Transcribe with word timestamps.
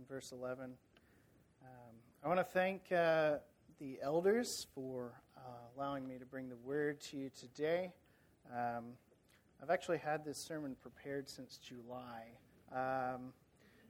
in 0.00 0.06
verse 0.06 0.32
11. 0.32 0.64
Um, 1.62 1.70
I 2.24 2.28
want 2.28 2.40
to 2.40 2.44
thank 2.44 2.90
uh, 2.90 3.34
the 3.78 3.98
elders 4.00 4.66
for 4.74 5.12
uh, 5.36 5.40
allowing 5.76 6.08
me 6.08 6.16
to 6.18 6.24
bring 6.24 6.48
the 6.48 6.56
word 6.56 7.00
to 7.02 7.18
you 7.18 7.30
today. 7.38 7.92
Um, 8.50 8.92
I've 9.62 9.68
actually 9.68 9.98
had 9.98 10.24
this 10.24 10.38
sermon 10.38 10.74
prepared 10.80 11.28
since 11.28 11.58
July. 11.58 12.28
Um, 12.72 13.34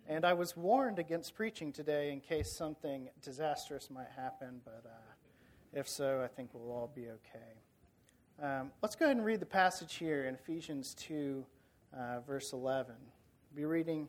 and 0.09 0.25
I 0.25 0.33
was 0.33 0.57
warned 0.57 0.99
against 0.99 1.37
preaching 1.37 1.73
today 1.73 2.11
in 2.13 2.21
case 2.21 2.51
something 2.51 3.09
disastrous 3.23 3.89
might 3.89 4.11
happen, 4.17 4.61
but 4.65 4.83
uh, 4.87 5.79
if 5.79 5.89
so, 5.89 6.23
I 6.25 6.27
think 6.27 6.51
we'll 6.53 6.73
all 6.73 6.91
be 6.93 7.07
okay. 7.09 8.43
Um, 8.43 8.73
let's 8.83 8.97
go 8.97 9.05
ahead 9.05 9.17
and 9.17 9.25
read 9.25 9.39
the 9.39 9.47
passage 9.47 9.95
here 9.95 10.25
in 10.25 10.35
Ephesians 10.35 10.95
2, 10.95 11.45
uh, 11.97 12.21
verse 12.27 12.53
11. 12.53 12.95
We'll 13.53 13.57
be 13.57 13.65
reading 13.65 14.09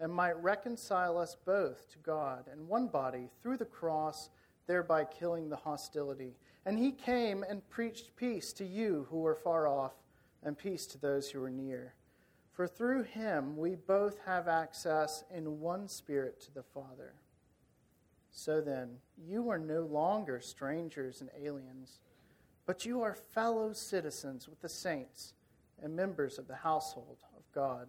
and 0.00 0.12
might 0.12 0.42
reconcile 0.42 1.18
us 1.18 1.36
both 1.44 1.90
to 1.90 1.98
God 1.98 2.46
in 2.52 2.66
one 2.66 2.88
body 2.88 3.30
through 3.40 3.58
the 3.58 3.64
cross, 3.64 4.30
thereby 4.66 5.04
killing 5.04 5.48
the 5.48 5.56
hostility. 5.56 6.36
And 6.64 6.78
he 6.78 6.92
came 6.92 7.44
and 7.48 7.68
preached 7.68 8.16
peace 8.16 8.52
to 8.54 8.64
you 8.64 9.06
who 9.10 9.18
were 9.20 9.34
far 9.34 9.66
off, 9.66 9.92
and 10.42 10.58
peace 10.58 10.86
to 10.86 10.98
those 10.98 11.30
who 11.30 11.40
were 11.40 11.50
near. 11.50 11.94
For 12.52 12.66
through 12.66 13.04
him 13.04 13.56
we 13.56 13.74
both 13.74 14.18
have 14.26 14.48
access 14.48 15.24
in 15.34 15.60
one 15.60 15.88
spirit 15.88 16.40
to 16.42 16.54
the 16.54 16.62
Father. 16.62 17.14
So 18.30 18.60
then, 18.60 18.96
you 19.16 19.50
are 19.50 19.58
no 19.58 19.82
longer 19.82 20.40
strangers 20.40 21.20
and 21.20 21.30
aliens, 21.40 22.00
but 22.66 22.84
you 22.84 23.02
are 23.02 23.14
fellow 23.14 23.72
citizens 23.72 24.48
with 24.48 24.60
the 24.62 24.68
saints 24.68 25.34
and 25.82 25.94
members 25.94 26.38
of 26.38 26.48
the 26.48 26.56
household 26.56 27.18
of 27.36 27.42
God 27.54 27.88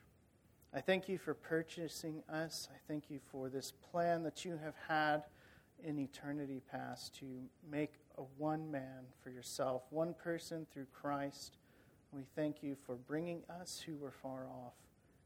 I 0.73 0.79
thank 0.79 1.09
you 1.09 1.17
for 1.17 1.33
purchasing 1.33 2.23
us. 2.31 2.69
I 2.73 2.77
thank 2.87 3.09
you 3.09 3.19
for 3.29 3.49
this 3.49 3.73
plan 3.91 4.23
that 4.23 4.45
you 4.45 4.57
have 4.63 4.75
had 4.87 5.23
in 5.83 5.99
eternity 5.99 6.61
past 6.71 7.13
to 7.19 7.25
make 7.69 7.95
a 8.17 8.21
one 8.37 8.71
man 8.71 9.03
for 9.21 9.31
yourself, 9.31 9.83
one 9.89 10.13
person 10.13 10.65
through 10.73 10.85
Christ. 10.93 11.57
We 12.13 12.21
thank 12.37 12.63
you 12.63 12.77
for 12.85 12.95
bringing 12.95 13.41
us 13.61 13.83
who 13.85 13.97
were 13.97 14.11
far 14.11 14.47
off 14.47 14.75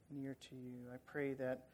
near 0.10 0.36
to 0.50 0.56
you. 0.56 0.80
I 0.92 0.98
pray 1.06 1.34
that 1.34 1.66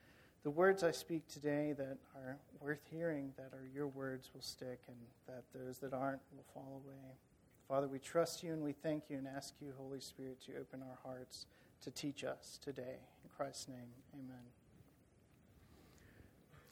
the 0.44 0.50
words 0.50 0.84
I 0.84 0.92
speak 0.92 1.30
today 1.30 1.74
that 1.78 1.98
are 2.14 2.38
worth 2.60 2.82
hearing, 2.92 3.32
that 3.38 3.54
are 3.54 3.70
your 3.74 3.88
words, 3.88 4.32
will 4.34 4.42
stick, 4.42 4.82
and 4.90 4.98
that 5.28 5.44
those 5.58 5.78
that 5.78 5.94
aren't 5.94 6.22
will 6.36 6.44
fall 6.54 6.82
away. 6.84 7.16
Father, 7.70 7.88
we 7.88 8.00
trust 8.00 8.44
you 8.44 8.52
and 8.52 8.62
we 8.62 8.74
thank 8.74 9.04
you 9.10 9.18
and 9.18 9.28
ask 9.34 9.54
you, 9.62 9.72
Holy 9.78 10.02
Spirit, 10.02 10.42
to 10.48 10.58
open 10.60 10.82
our 10.82 10.98
hearts 11.06 11.46
to 11.84 11.92
teach 11.92 12.26
us 12.26 12.60
today. 12.62 12.98
Christ's 13.42 13.70
name, 13.70 13.90
amen. 14.14 14.44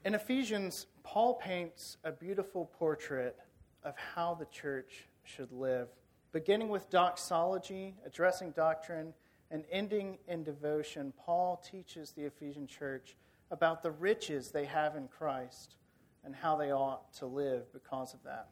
In 0.06 0.14
Ephesians, 0.14 0.86
Paul 1.02 1.34
paints 1.34 1.98
a 2.04 2.12
beautiful 2.12 2.70
portrait 2.78 3.36
of 3.84 3.96
how 3.98 4.36
the 4.36 4.46
church 4.46 5.08
should 5.24 5.52
live, 5.52 5.88
beginning 6.32 6.70
with 6.70 6.88
doxology, 6.92 7.96
addressing 8.06 8.52
doctrine, 8.52 9.16
and 9.50 9.64
ending 9.72 10.20
in 10.28 10.44
devotion. 10.44 11.12
Paul 11.18 11.60
teaches 11.68 12.12
the 12.12 12.26
Ephesian 12.26 12.68
church 12.68 13.16
about 13.50 13.82
the 13.82 13.90
riches 13.90 14.52
they 14.52 14.66
have 14.66 14.96
in 14.96 15.08
Christ 15.08 15.74
and 16.24 16.36
how 16.36 16.56
they 16.56 16.72
ought 16.72 17.12
to 17.16 17.26
live 17.26 17.64
because 17.74 18.14
of 18.14 18.22
that. 18.26 18.50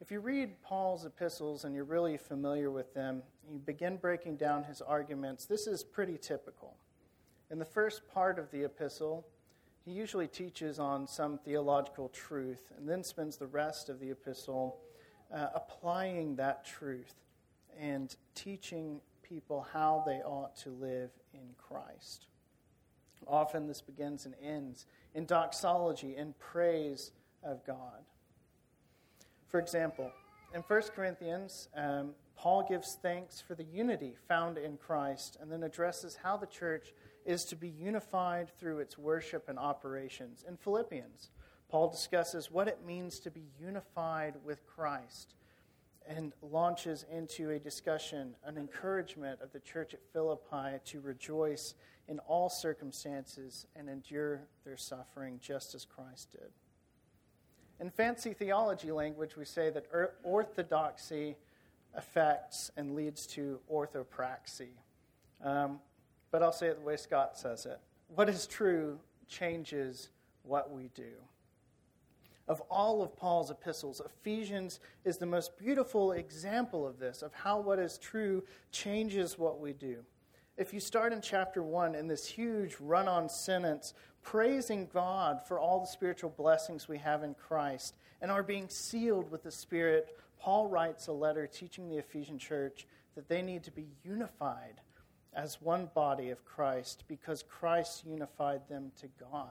If 0.00 0.10
you 0.10 0.18
read 0.18 0.60
Paul's 0.62 1.04
epistles 1.04 1.62
and 1.62 1.76
you're 1.76 1.84
really 1.84 2.16
familiar 2.16 2.72
with 2.72 2.92
them, 2.92 3.22
you 3.48 3.60
begin 3.60 3.98
breaking 3.98 4.34
down 4.34 4.64
his 4.64 4.82
arguments. 4.82 5.46
This 5.46 5.68
is 5.68 5.84
pretty 5.84 6.18
typical. 6.18 6.74
In 7.50 7.58
the 7.58 7.64
first 7.64 8.06
part 8.06 8.38
of 8.38 8.48
the 8.52 8.62
epistle, 8.62 9.26
he 9.84 9.90
usually 9.90 10.28
teaches 10.28 10.78
on 10.78 11.08
some 11.08 11.36
theological 11.38 12.08
truth 12.10 12.70
and 12.78 12.88
then 12.88 13.02
spends 13.02 13.36
the 13.36 13.46
rest 13.48 13.88
of 13.88 13.98
the 13.98 14.10
epistle 14.10 14.78
uh, 15.34 15.48
applying 15.54 16.36
that 16.36 16.64
truth 16.64 17.14
and 17.76 18.14
teaching 18.36 19.00
people 19.22 19.66
how 19.72 20.04
they 20.06 20.18
ought 20.18 20.54
to 20.58 20.70
live 20.70 21.10
in 21.34 21.54
Christ. 21.58 22.26
Often 23.26 23.66
this 23.66 23.80
begins 23.80 24.26
and 24.26 24.34
ends 24.40 24.86
in 25.14 25.26
doxology, 25.26 26.16
in 26.16 26.34
praise 26.38 27.10
of 27.42 27.66
God. 27.66 28.04
For 29.48 29.58
example, 29.58 30.12
in 30.54 30.60
1 30.62 30.82
Corinthians, 30.94 31.68
um, 31.76 32.10
Paul 32.36 32.64
gives 32.68 32.96
thanks 33.02 33.40
for 33.40 33.54
the 33.54 33.64
unity 33.64 34.14
found 34.28 34.56
in 34.56 34.76
Christ 34.76 35.36
and 35.40 35.50
then 35.50 35.64
addresses 35.64 36.16
how 36.22 36.36
the 36.36 36.46
church 36.46 36.94
is 37.30 37.44
to 37.46 37.56
be 37.56 37.68
unified 37.68 38.50
through 38.58 38.80
its 38.80 38.98
worship 38.98 39.48
and 39.48 39.58
operations. 39.58 40.44
In 40.46 40.56
Philippians, 40.56 41.30
Paul 41.68 41.88
discusses 41.88 42.50
what 42.50 42.66
it 42.66 42.84
means 42.84 43.20
to 43.20 43.30
be 43.30 43.44
unified 43.58 44.34
with 44.44 44.66
Christ 44.66 45.34
and 46.06 46.32
launches 46.42 47.04
into 47.10 47.50
a 47.50 47.58
discussion, 47.58 48.34
an 48.44 48.56
encouragement 48.58 49.40
of 49.40 49.52
the 49.52 49.60
church 49.60 49.94
at 49.94 50.00
Philippi 50.12 50.78
to 50.86 51.00
rejoice 51.00 51.74
in 52.08 52.18
all 52.20 52.48
circumstances 52.48 53.66
and 53.76 53.88
endure 53.88 54.40
their 54.64 54.76
suffering 54.76 55.38
just 55.40 55.74
as 55.76 55.84
Christ 55.84 56.32
did. 56.32 56.50
In 57.78 57.90
fancy 57.90 58.34
theology 58.34 58.90
language, 58.90 59.36
we 59.36 59.44
say 59.44 59.70
that 59.70 59.86
orthodoxy 60.24 61.36
affects 61.94 62.72
and 62.76 62.96
leads 62.96 63.26
to 63.28 63.60
orthopraxy. 63.72 64.70
Um, 65.42 65.78
but 66.30 66.42
I'll 66.42 66.52
say 66.52 66.68
it 66.68 66.78
the 66.78 66.86
way 66.86 66.96
Scott 66.96 67.36
says 67.36 67.66
it. 67.66 67.80
What 68.08 68.28
is 68.28 68.46
true 68.46 68.98
changes 69.28 70.10
what 70.42 70.70
we 70.70 70.90
do. 70.94 71.12
Of 72.48 72.60
all 72.68 73.02
of 73.02 73.16
Paul's 73.16 73.50
epistles, 73.50 74.02
Ephesians 74.04 74.80
is 75.04 75.18
the 75.18 75.26
most 75.26 75.56
beautiful 75.56 76.12
example 76.12 76.86
of 76.86 76.98
this, 76.98 77.22
of 77.22 77.32
how 77.32 77.60
what 77.60 77.78
is 77.78 77.96
true 77.98 78.42
changes 78.72 79.38
what 79.38 79.60
we 79.60 79.72
do. 79.72 79.98
If 80.56 80.74
you 80.74 80.80
start 80.80 81.12
in 81.12 81.20
chapter 81.20 81.62
1 81.62 81.94
in 81.94 82.08
this 82.08 82.26
huge 82.26 82.76
run 82.80 83.06
on 83.06 83.28
sentence 83.28 83.94
praising 84.22 84.88
God 84.92 85.40
for 85.46 85.58
all 85.60 85.80
the 85.80 85.86
spiritual 85.86 86.30
blessings 86.30 86.88
we 86.88 86.98
have 86.98 87.22
in 87.22 87.34
Christ 87.34 87.94
and 88.20 88.30
are 88.30 88.42
being 88.42 88.68
sealed 88.68 89.30
with 89.30 89.44
the 89.44 89.52
Spirit, 89.52 90.16
Paul 90.38 90.66
writes 90.66 91.06
a 91.06 91.12
letter 91.12 91.46
teaching 91.46 91.88
the 91.88 91.98
Ephesian 91.98 92.38
church 92.38 92.86
that 93.14 93.28
they 93.28 93.42
need 93.42 93.62
to 93.64 93.70
be 93.70 93.86
unified 94.04 94.80
as 95.34 95.60
one 95.60 95.88
body 95.94 96.30
of 96.30 96.44
Christ 96.44 97.04
because 97.08 97.42
Christ 97.42 98.04
unified 98.06 98.68
them 98.68 98.92
to 99.00 99.08
God, 99.18 99.50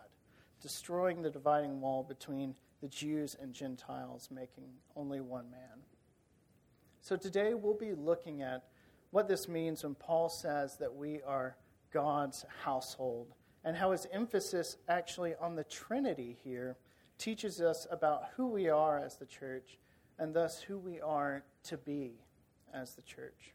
destroying 0.62 1.22
the 1.22 1.30
dividing 1.30 1.80
wall 1.82 2.04
between 2.04 2.56
the 2.82 2.88
Jews 2.88 3.36
and 3.42 3.54
Gentiles, 3.54 4.30
making 4.32 4.70
only 4.96 5.22
one 5.22 5.50
man. 5.52 5.84
So 7.02 7.16
today 7.16 7.54
we'll 7.54 7.74
be 7.74 7.94
looking 7.94 8.42
at 8.42 8.66
what 9.12 9.28
this 9.28 9.48
means 9.48 9.84
when 9.84 9.96
Paul 9.96 10.30
says 10.30 10.78
that 10.78 10.94
we 10.94 11.22
are 11.26 11.56
God's 11.92 12.46
household 12.64 13.34
and 13.64 13.76
how 13.76 13.92
his 13.92 14.08
emphasis 14.12 14.78
actually 14.88 15.34
on 15.42 15.56
the 15.56 15.64
Trinity 15.64 16.38
here 16.44 16.78
teaches 17.18 17.60
us 17.60 17.88
about 17.92 18.26
who 18.36 18.48
we 18.48 18.70
are 18.70 19.00
as 19.00 19.18
the 19.18 19.26
church 19.26 19.80
and 20.18 20.34
thus 20.34 20.62
who 20.62 20.78
we 20.78 21.02
are 21.02 21.44
to 21.64 21.78
be 21.78 22.22
as 22.74 22.96
the 22.96 23.02
church. 23.02 23.54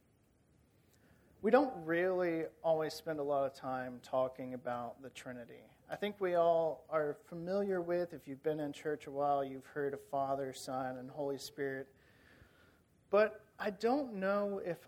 We 1.45 1.51
don't 1.51 1.75
really 1.85 2.45
always 2.63 2.95
spend 2.95 3.19
a 3.19 3.23
lot 3.23 3.45
of 3.45 3.55
time 3.55 4.01
talking 4.03 4.55
about 4.55 5.03
the 5.03 5.11
Trinity. 5.11 5.61
I 5.91 5.95
think 5.95 6.19
we 6.19 6.37
all 6.37 6.87
are 6.89 7.19
familiar 7.29 7.83
with, 7.83 8.15
if 8.15 8.27
you've 8.27 8.43
been 8.43 8.61
in 8.61 8.73
church 8.73 9.09
a 9.09 9.11
while, 9.11 9.45
you've 9.45 9.67
heard 9.67 9.93
of 9.93 10.01
Father, 10.11 10.55
Son, 10.55 10.97
and 10.97 11.11
Holy 11.11 11.37
Spirit. 11.37 11.87
But 13.11 13.43
I 13.59 13.69
don't 13.69 14.15
know 14.15 14.63
if 14.65 14.79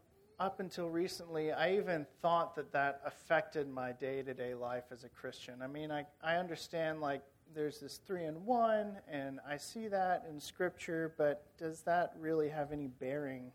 up 0.40 0.60
until 0.60 0.88
recently 0.88 1.52
I 1.52 1.74
even 1.74 2.06
thought 2.22 2.56
that 2.56 2.72
that 2.72 3.02
affected 3.04 3.68
my 3.68 3.92
day 3.92 4.22
to 4.22 4.32
day 4.32 4.54
life 4.54 4.84
as 4.90 5.04
a 5.04 5.10
Christian. 5.10 5.60
I 5.60 5.66
mean, 5.66 5.90
I, 5.90 6.06
I 6.24 6.36
understand 6.36 7.02
like 7.02 7.20
there's 7.54 7.80
this 7.80 8.00
three 8.06 8.24
in 8.24 8.46
one, 8.46 8.96
and 9.12 9.40
I 9.46 9.58
see 9.58 9.88
that 9.88 10.24
in 10.26 10.40
Scripture, 10.40 11.12
but 11.18 11.44
does 11.58 11.82
that 11.82 12.14
really 12.18 12.48
have 12.48 12.72
any 12.72 12.86
bearing 12.86 13.52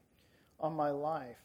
on 0.59 0.73
my 0.73 0.91
life? 0.91 1.39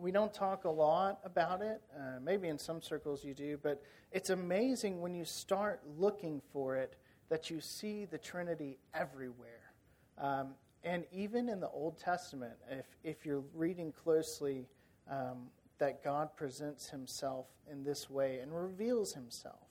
We 0.00 0.10
don't 0.10 0.32
talk 0.32 0.64
a 0.64 0.70
lot 0.70 1.20
about 1.24 1.60
it. 1.60 1.82
Uh, 1.94 2.20
maybe 2.22 2.48
in 2.48 2.58
some 2.58 2.80
circles 2.80 3.22
you 3.22 3.34
do, 3.34 3.58
but 3.62 3.82
it's 4.12 4.30
amazing 4.30 5.00
when 5.00 5.14
you 5.14 5.24
start 5.24 5.82
looking 5.98 6.40
for 6.52 6.76
it 6.76 6.96
that 7.28 7.50
you 7.50 7.60
see 7.60 8.06
the 8.06 8.18
Trinity 8.18 8.78
everywhere. 8.94 9.72
Um, 10.18 10.54
and 10.82 11.04
even 11.12 11.48
in 11.48 11.60
the 11.60 11.68
Old 11.68 11.98
Testament, 11.98 12.54
if, 12.70 12.86
if 13.04 13.26
you're 13.26 13.44
reading 13.54 13.92
closely, 13.92 14.66
um, 15.10 15.48
that 15.78 16.02
God 16.02 16.34
presents 16.34 16.88
himself 16.88 17.46
in 17.70 17.84
this 17.84 18.08
way 18.08 18.38
and 18.38 18.54
reveals 18.54 19.12
himself. 19.12 19.68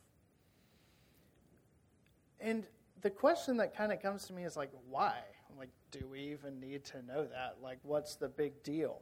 And 2.40 2.66
the 3.02 3.10
question 3.10 3.58
that 3.58 3.76
kind 3.76 3.92
of 3.92 4.02
comes 4.02 4.26
to 4.26 4.34
me 4.34 4.44
is 4.44 4.56
like, 4.56 4.72
why? 4.90 5.16
Like, 5.58 5.70
do 5.92 6.08
we 6.08 6.20
even 6.20 6.60
need 6.60 6.86
to 6.86 7.02
know 7.06 7.26
that? 7.26 7.58
Like, 7.62 7.80
what's 7.84 8.16
the 8.16 8.30
big 8.30 8.64
deal? 8.64 9.02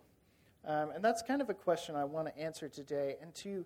Um, 0.68 0.92
and 0.92 1.04
that's 1.04 1.22
kind 1.22 1.42
of 1.42 1.50
a 1.50 1.54
question 1.54 1.96
I 1.96 2.04
want 2.04 2.28
to 2.28 2.38
answer 2.38 2.68
today. 2.68 3.16
And 3.22 3.34
to, 3.36 3.66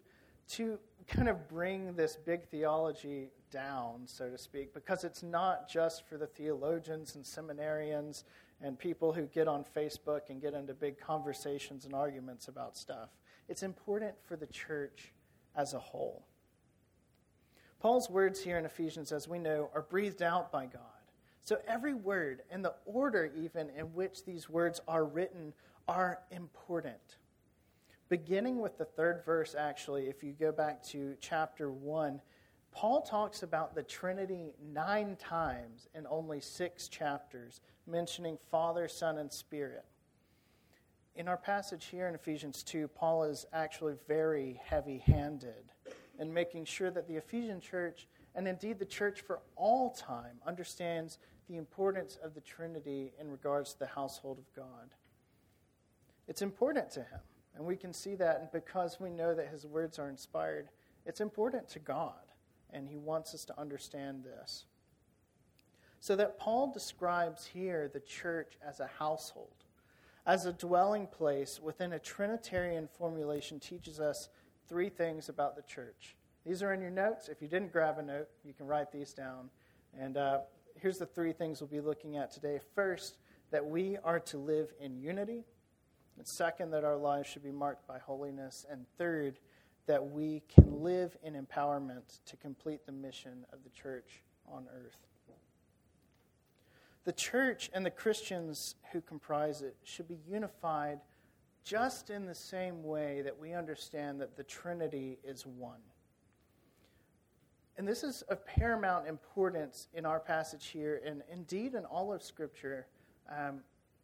to 0.50 0.78
kind 1.08 1.28
of 1.28 1.50
bring 1.50 1.96
this 1.96 2.16
big 2.16 2.48
theology 2.48 3.30
down, 3.52 4.04
so 4.06 4.30
to 4.30 4.38
speak, 4.38 4.72
because 4.74 5.04
it's 5.04 5.24
not 5.24 5.68
just 5.68 6.08
for 6.08 6.18
the 6.18 6.28
theologians 6.28 7.16
and 7.16 7.26
seminarians 7.26 8.24
and 8.62 8.78
people 8.78 9.12
who 9.12 9.24
get 9.24 9.48
on 9.48 9.66
Facebook 9.76 10.30
and 10.30 10.40
get 10.40 10.54
into 10.54 10.76
big 10.76 11.00
conversations 11.00 11.86
and 11.86 11.96
arguments 11.96 12.48
about 12.48 12.78
stuff. 12.78 13.10
It's 13.50 13.64
important 13.64 14.14
for 14.24 14.36
the 14.36 14.46
church 14.46 15.12
as 15.56 15.74
a 15.74 15.80
whole. 15.80 16.24
Paul's 17.80 18.12
words 18.12 18.44
here 18.44 18.60
in 18.60 18.66
Ephesians, 18.66 19.12
as 19.12 19.28
we 19.28 19.40
know, 19.40 19.72
are 19.74 19.82
breathed 19.82 20.22
out 20.22 20.52
by 20.52 20.68
God. 20.68 20.82
So 21.44 21.58
every 21.68 21.96
word 21.96 22.44
and 22.52 22.64
the 22.64 22.76
order, 22.86 23.32
even 23.36 23.72
in 23.72 23.86
which 23.96 24.24
these 24.24 24.48
words 24.48 24.80
are 24.88 25.04
written, 25.04 25.54
are 25.92 26.20
important. 26.32 27.18
Beginning 28.08 28.62
with 28.62 28.78
the 28.78 28.86
third 28.86 29.24
verse, 29.26 29.56
actually, 29.60 30.08
if 30.08 30.24
you 30.24 30.32
go 30.32 30.50
back 30.50 30.82
to 30.84 31.18
chapter 31.20 31.70
1, 31.70 32.22
Paul 32.72 33.02
talks 33.02 33.44
about 33.44 33.76
the 33.76 33.84
Trinity 33.84 34.54
nine 34.74 35.18
times 35.18 35.90
in 35.94 36.08
only 36.08 36.40
six 36.40 36.88
chapters, 36.88 37.60
mentioning 37.86 38.38
Father, 38.50 38.88
Son, 38.88 39.18
and 39.18 39.30
Spirit. 39.30 39.84
In 41.18 41.28
our 41.28 41.36
passage 41.36 41.88
here 41.92 42.08
in 42.08 42.16
Ephesians 42.16 42.64
2, 42.64 42.88
Paul 42.88 43.26
is 43.26 43.46
actually 43.52 43.96
very 44.08 44.62
heavy 44.64 45.00
handed 45.00 45.74
in 46.20 46.34
making 46.34 46.64
sure 46.64 46.90
that 46.90 47.10
the 47.10 47.18
Ephesian 47.18 47.60
church, 47.60 48.08
and 48.34 48.48
indeed 48.48 48.80
the 48.80 48.86
church 48.86 49.20
for 49.20 49.42
all 49.58 49.90
time, 49.92 50.40
understands 50.48 51.18
the 51.50 51.58
importance 51.58 52.18
of 52.24 52.34
the 52.34 52.40
Trinity 52.40 53.12
in 53.20 53.30
regards 53.30 53.74
to 53.74 53.80
the 53.80 53.88
household 53.88 54.38
of 54.38 54.54
God. 54.56 54.92
It's 56.32 56.42
important 56.42 56.90
to 56.92 57.02
him, 57.02 57.20
and 57.58 57.66
we 57.66 57.76
can 57.76 57.92
see 57.92 58.16
that, 58.16 58.40
and 58.40 58.50
because 58.54 59.02
we 59.02 59.10
know 59.10 59.36
that 59.36 59.50
his 59.50 59.66
words 59.66 60.00
are 60.00 60.08
inspired, 60.08 60.70
it's 61.06 61.20
important 61.20 61.68
to 61.72 61.80
God, 61.80 62.24
and 62.72 62.88
he 62.88 62.96
wants 62.96 63.36
us 63.36 63.44
to 63.44 63.60
understand 63.60 64.24
this. 64.24 64.64
So 66.00 66.16
that 66.16 66.40
Paul 66.40 66.72
describes 66.72 67.46
here 67.48 67.92
the 67.92 68.00
church 68.00 68.54
as 68.66 68.80
a 68.80 68.88
household, 68.98 69.66
as 70.26 70.46
a 70.46 70.54
dwelling 70.54 71.06
place 71.06 71.60
within 71.62 71.92
a 71.92 72.00
Trinitarian 72.00 72.88
formulation, 72.98 73.60
teaches 73.60 74.00
us 74.00 74.30
three 74.70 74.88
things 74.88 75.28
about 75.28 75.58
the 75.58 75.64
church. 75.64 76.16
These 76.46 76.64
are 76.64 76.74
in 76.74 76.80
your 76.80 76.92
notes. 76.92 77.28
If 77.28 77.42
you 77.42 77.50
didn't 77.50 77.74
grab 77.74 77.98
a 78.00 78.04
note, 78.04 78.30
you 78.46 78.54
can 78.54 78.68
write 78.68 78.90
these 78.90 79.12
down. 79.12 79.50
And 80.00 80.16
uh, 80.16 80.40
here's 80.80 80.98
the 80.98 81.06
three 81.06 81.34
things 81.34 81.60
we'll 81.60 81.68
be 81.68 81.82
looking 81.82 82.16
at 82.16 82.32
today. 82.32 82.62
First, 82.74 83.18
that 83.50 83.66
we 83.66 83.98
are 84.06 84.22
to 84.22 84.38
live 84.38 84.72
in 84.80 84.96
unity. 84.96 85.44
And 86.18 86.28
second, 86.28 86.72
that 86.72 86.84
our 86.84 86.98
lives 86.98 87.28
should 87.28 87.44
be 87.44 87.52
marked 87.52 87.88
by 87.88 88.00
holiness. 88.00 88.66
And 88.70 88.86
third, 88.98 89.40
that 89.88 90.12
we 90.12 90.44
can 90.54 90.84
live 90.84 91.18
in 91.24 91.34
empowerment 91.34 92.20
to 92.26 92.38
complete 92.38 92.86
the 92.86 92.92
mission 92.92 93.46
of 93.52 93.64
the 93.64 93.70
church 93.70 94.22
on 94.48 94.68
earth. 94.74 95.08
The 97.04 97.12
church 97.12 97.72
and 97.74 97.84
the 97.86 97.92
Christians 97.92 98.76
who 98.92 99.02
comprise 99.02 99.64
it 99.64 99.76
should 99.84 100.08
be 100.08 100.20
unified 100.30 101.00
just 101.64 102.10
in 102.10 102.26
the 102.26 102.36
same 102.36 102.84
way 102.84 103.22
that 103.24 103.40
we 103.40 103.54
understand 103.54 104.22
that 104.22 104.38
the 104.38 104.44
Trinity 104.44 105.18
is 105.24 105.46
one. 105.46 105.80
And 107.78 107.88
this 107.88 108.04
is 108.04 108.22
of 108.24 108.46
paramount 108.46 109.08
importance 109.08 109.88
in 109.94 110.06
our 110.06 110.20
passage 110.20 110.68
here, 110.68 111.02
and 111.04 111.24
indeed 111.32 111.74
in 111.74 111.86
all 111.86 112.14
of 112.14 112.22
Scripture. 112.22 112.86
Um, 113.30 113.62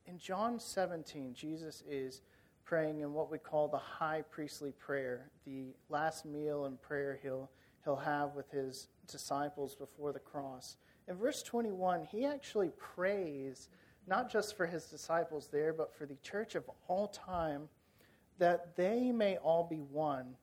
in 0.07 0.17
John 0.17 0.59
17, 0.59 1.33
Jesus 1.33 1.83
is 1.87 2.21
praying 2.63 3.01
in 3.01 3.13
what 3.13 3.29
we 3.29 3.37
call 3.37 3.67
the 3.67 3.77
high 3.77 4.23
priestly 4.29 4.71
prayer, 4.71 5.29
the 5.45 5.75
last 5.89 6.25
meal 6.25 6.65
and 6.65 6.81
prayer 6.81 7.19
he'll, 7.21 7.49
he'll 7.83 7.95
have 7.95 8.33
with 8.33 8.49
his 8.49 8.87
disciples 9.07 9.75
before 9.75 10.13
the 10.13 10.19
cross. 10.19 10.77
In 11.07 11.15
verse 11.15 11.43
21, 11.43 12.05
he 12.11 12.25
actually 12.25 12.71
prays 12.77 13.69
not 14.07 14.31
just 14.31 14.55
for 14.55 14.65
his 14.65 14.85
disciples 14.85 15.49
there, 15.51 15.73
but 15.73 15.93
for 15.93 16.05
the 16.05 16.15
church 16.15 16.55
of 16.55 16.63
all 16.87 17.07
time, 17.09 17.67
that 18.39 18.75
they 18.75 19.11
may 19.11 19.37
all 19.37 19.67
be 19.69 19.81
one, 19.91 20.35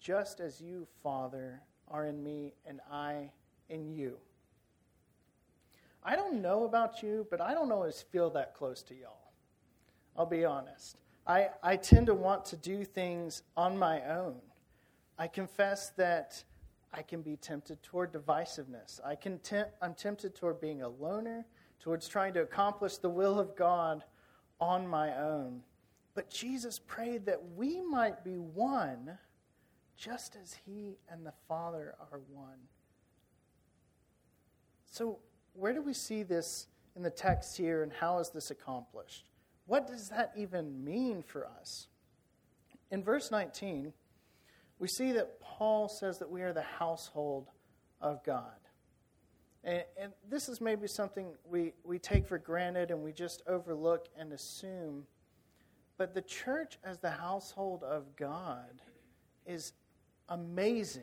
just 0.00 0.40
as 0.40 0.60
you, 0.60 0.86
Father, 1.02 1.60
are 1.88 2.06
in 2.06 2.22
me 2.22 2.54
and 2.66 2.80
I 2.90 3.30
in 3.68 3.92
you. 3.92 4.16
I 6.04 6.16
don't 6.16 6.42
know 6.42 6.64
about 6.64 7.02
you, 7.02 7.26
but 7.30 7.40
I 7.40 7.54
don't 7.54 7.70
always 7.70 8.00
feel 8.00 8.30
that 8.30 8.54
close 8.54 8.82
to 8.84 8.94
y'all. 8.94 9.32
I'll 10.16 10.26
be 10.26 10.44
honest. 10.44 10.96
I, 11.26 11.50
I 11.62 11.76
tend 11.76 12.06
to 12.06 12.14
want 12.14 12.44
to 12.46 12.56
do 12.56 12.84
things 12.84 13.42
on 13.56 13.78
my 13.78 14.02
own. 14.02 14.40
I 15.18 15.28
confess 15.28 15.90
that 15.90 16.42
I 16.92 17.02
can 17.02 17.22
be 17.22 17.36
tempted 17.36 17.82
toward 17.82 18.12
divisiveness. 18.12 19.00
I 19.04 19.14
can 19.14 19.38
te- 19.38 19.70
I'm 19.80 19.94
tempted 19.94 20.34
toward 20.34 20.60
being 20.60 20.82
a 20.82 20.88
loner 20.88 21.46
towards 21.80 22.08
trying 22.08 22.34
to 22.34 22.42
accomplish 22.42 22.98
the 22.98 23.08
will 23.08 23.38
of 23.38 23.56
God 23.56 24.04
on 24.60 24.86
my 24.86 25.16
own. 25.16 25.62
But 26.14 26.30
Jesus 26.30 26.78
prayed 26.78 27.26
that 27.26 27.40
we 27.56 27.80
might 27.80 28.24
be 28.24 28.36
one 28.36 29.18
just 29.96 30.36
as 30.40 30.56
he 30.66 30.98
and 31.08 31.24
the 31.24 31.32
Father 31.48 31.94
are 31.98 32.20
one. 32.30 32.58
So, 34.90 35.18
where 35.54 35.72
do 35.72 35.82
we 35.82 35.92
see 35.92 36.22
this 36.22 36.66
in 36.96 37.02
the 37.02 37.10
text 37.10 37.56
here, 37.56 37.82
and 37.82 37.92
how 37.92 38.18
is 38.18 38.30
this 38.30 38.50
accomplished? 38.50 39.24
What 39.66 39.86
does 39.86 40.08
that 40.10 40.32
even 40.36 40.84
mean 40.84 41.22
for 41.22 41.46
us? 41.46 41.88
In 42.90 43.02
verse 43.02 43.30
19, 43.30 43.92
we 44.78 44.88
see 44.88 45.12
that 45.12 45.40
Paul 45.40 45.88
says 45.88 46.18
that 46.18 46.30
we 46.30 46.42
are 46.42 46.52
the 46.52 46.62
household 46.62 47.48
of 48.00 48.22
God. 48.24 48.58
And, 49.64 49.84
and, 49.98 50.12
this 50.28 50.48
is 50.48 50.60
maybe 50.60 50.88
something 50.88 51.34
we, 51.48 51.72
we 51.84 51.98
take 51.98 52.26
for 52.26 52.36
granted 52.36 52.90
and 52.90 53.00
we 53.00 53.12
just 53.12 53.42
overlook 53.46 54.08
and 54.18 54.32
assume. 54.32 55.06
But 55.98 56.14
the 56.14 56.22
church, 56.22 56.78
as 56.82 56.98
the 56.98 57.10
household 57.10 57.84
of 57.84 58.16
God, 58.16 58.82
is 59.46 59.72
amazing. 60.28 61.02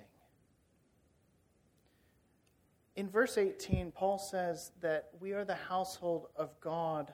In 3.00 3.10
verse 3.10 3.38
18, 3.38 3.92
Paul 3.92 4.18
says 4.18 4.72
that 4.82 5.10
we 5.20 5.32
are 5.32 5.46
the 5.46 5.56
household 5.56 6.28
of 6.36 6.60
God 6.60 7.14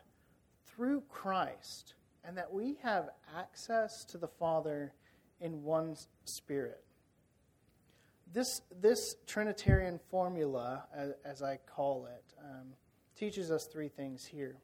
through 0.66 1.04
Christ 1.10 1.94
and 2.24 2.38
that 2.38 2.52
we 2.52 2.78
have 2.82 3.10
access 3.38 4.04
to 4.06 4.18
the 4.18 4.28
Father 4.28 4.94
in 5.40 5.64
one 5.64 5.96
spirit 6.24 6.86
this, 8.36 8.62
this 8.82 9.16
Trinitarian 9.26 9.98
formula, 10.12 10.84
as, 10.94 11.14
as 11.24 11.42
I 11.42 11.58
call 11.74 12.08
it, 12.08 12.34
um, 12.44 12.74
teaches 13.18 13.50
us 13.50 13.66
three 13.66 13.88
things 13.88 14.26
here. 14.26 14.58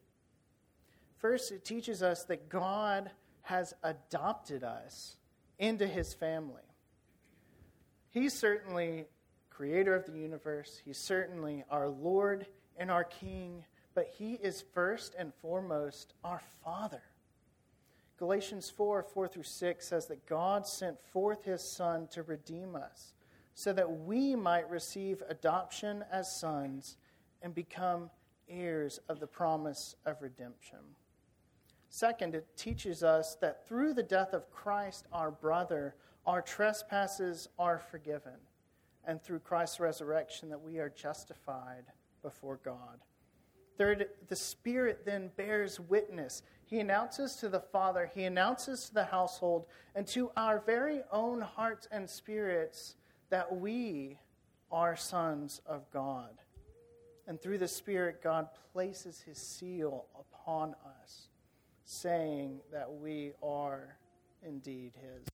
First, 1.16 1.50
it 1.52 1.64
teaches 1.64 2.02
us 2.02 2.24
that 2.24 2.50
God 2.50 3.10
has 3.40 3.72
adopted 3.82 4.62
us 4.62 5.16
into 5.58 5.86
his 5.86 6.12
family. 6.12 6.62
He 8.10 8.28
certainly 8.28 9.06
creator 9.56 9.94
of 9.94 10.06
the 10.06 10.18
universe, 10.18 10.80
he's 10.84 10.98
certainly 10.98 11.64
our 11.70 11.88
Lord 11.88 12.46
and 12.76 12.90
our 12.90 13.04
King, 13.04 13.64
but 13.94 14.08
he 14.18 14.34
is 14.34 14.64
first 14.72 15.14
and 15.18 15.32
foremost 15.34 16.14
our 16.24 16.40
Father. 16.64 17.02
Galatians 18.18 18.70
4 18.70 19.02
4 19.02 19.28
through 19.28 19.42
6 19.42 19.86
says 19.86 20.06
that 20.06 20.26
God 20.26 20.66
sent 20.66 20.96
forth 21.12 21.44
his 21.44 21.62
Son 21.62 22.06
to 22.12 22.22
redeem 22.22 22.76
us 22.76 23.14
so 23.54 23.72
that 23.72 23.90
we 23.90 24.34
might 24.34 24.70
receive 24.70 25.22
adoption 25.28 26.04
as 26.10 26.34
sons 26.34 26.96
and 27.42 27.54
become 27.54 28.10
heirs 28.48 29.00
of 29.08 29.20
the 29.20 29.26
promise 29.26 29.96
of 30.06 30.22
redemption. 30.22 30.78
Second, 31.88 32.34
it 32.34 32.46
teaches 32.56 33.02
us 33.02 33.34
that 33.36 33.66
through 33.66 33.92
the 33.92 34.02
death 34.02 34.32
of 34.32 34.50
Christ, 34.50 35.06
our 35.12 35.30
brother, 35.30 35.94
our 36.24 36.40
trespasses 36.40 37.48
are 37.58 37.78
forgiven, 37.78 38.38
and 39.04 39.22
through 39.22 39.40
Christ's 39.40 39.80
resurrection, 39.80 40.48
that 40.50 40.60
we 40.60 40.78
are 40.78 40.88
justified 40.88 41.84
before 42.22 42.60
God. 42.64 43.00
Third, 43.76 44.08
the 44.28 44.36
Spirit 44.36 45.04
then 45.04 45.30
bears 45.36 45.80
witness. 45.80 46.42
He 46.64 46.78
announces 46.78 47.36
to 47.36 47.48
the 47.48 47.60
Father, 47.60 48.10
He 48.14 48.24
announces 48.24 48.88
to 48.88 48.94
the 48.94 49.04
household, 49.04 49.66
and 49.94 50.06
to 50.08 50.30
our 50.36 50.62
very 50.64 51.00
own 51.10 51.40
hearts 51.40 51.88
and 51.90 52.08
spirits 52.08 52.96
that 53.30 53.56
we 53.56 54.18
are 54.70 54.96
sons 54.96 55.60
of 55.66 55.90
God. 55.90 56.30
And 57.26 57.40
through 57.40 57.58
the 57.58 57.68
Spirit, 57.68 58.22
God 58.22 58.48
places 58.72 59.20
His 59.20 59.38
seal 59.38 60.06
upon 60.18 60.74
us, 61.02 61.28
saying 61.84 62.60
that 62.72 62.92
we 62.92 63.32
are 63.42 63.96
indeed 64.44 64.92
His. 65.00 65.31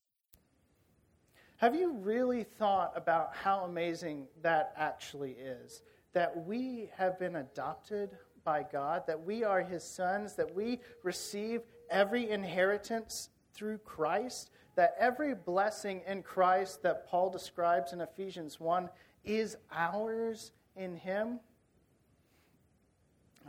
Have 1.59 1.75
you 1.75 1.93
really 1.93 2.45
thought 2.45 2.93
about 2.95 3.35
how 3.35 3.65
amazing 3.65 4.29
that 4.43 4.73
actually 4.77 5.33
is? 5.33 5.83
That 6.13 6.47
we 6.47 6.89
have 6.97 7.19
been 7.19 7.37
adopted 7.37 8.17
by 8.45 8.65
God, 8.71 9.03
that 9.09 9.21
we 9.21 9.43
are 9.43 9.61
His 9.61 9.83
sons, 9.83 10.35
that 10.35 10.55
we 10.55 10.79
receive 11.03 11.63
every 11.91 12.31
inheritance 12.31 13.31
through 13.55 13.79
Christ, 13.79 14.51
that 14.77 14.95
every 15.01 15.35
blessing 15.35 16.03
in 16.07 16.23
Christ 16.23 16.81
that 16.85 17.09
Paul 17.09 17.29
describes 17.29 17.93
in 17.93 18.01
Ephesians 18.01 18.61
1 18.61 18.89
is 19.25 19.57
ours 19.73 20.53
in 20.77 20.95
Him. 20.95 21.41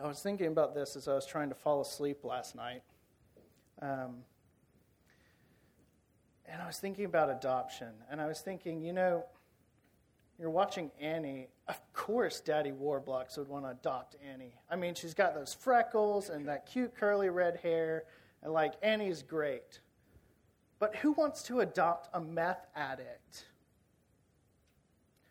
I 0.04 0.08
was 0.08 0.20
thinking 0.22 0.48
about 0.48 0.74
this 0.74 0.96
as 0.96 1.08
I 1.08 1.14
was 1.14 1.28
trying 1.28 1.50
to 1.50 1.56
fall 1.56 1.80
asleep 1.82 2.24
last 2.24 2.56
night. 2.56 2.82
Um, 3.84 4.24
and 6.52 6.62
I 6.62 6.68
was 6.68 6.78
thinking 6.78 7.06
about 7.06 7.30
adoption. 7.30 7.90
And 8.10 8.20
I 8.20 8.28
was 8.28 8.40
thinking, 8.40 8.82
you 8.82 8.94
know, 8.94 9.26
you're 10.40 10.50
watching 10.50 10.92
Annie. 11.00 11.50
Of 11.68 11.80
course, 11.94 12.40
Daddy 12.40 12.72
Warbucks 12.72 13.38
would 13.38 13.48
want 13.48 13.66
to 13.66 13.72
adopt 13.72 14.16
Annie. 14.28 14.54
I 14.70 14.76
mean, 14.76 14.96
she's 14.96 15.14
got 15.14 15.36
those 15.36 15.54
freckles 15.54 16.30
and 16.30 16.48
that 16.48 16.66
cute 16.66 16.96
curly 16.96 17.30
red 17.30 17.58
hair. 17.58 18.06
And, 18.42 18.54
like, 18.54 18.74
Annie's 18.82 19.22
great. 19.22 19.82
But 20.80 20.96
who 20.96 21.12
wants 21.12 21.44
to 21.44 21.60
adopt 21.60 22.10
a 22.14 22.22
meth 22.22 22.66
addict? 22.76 23.46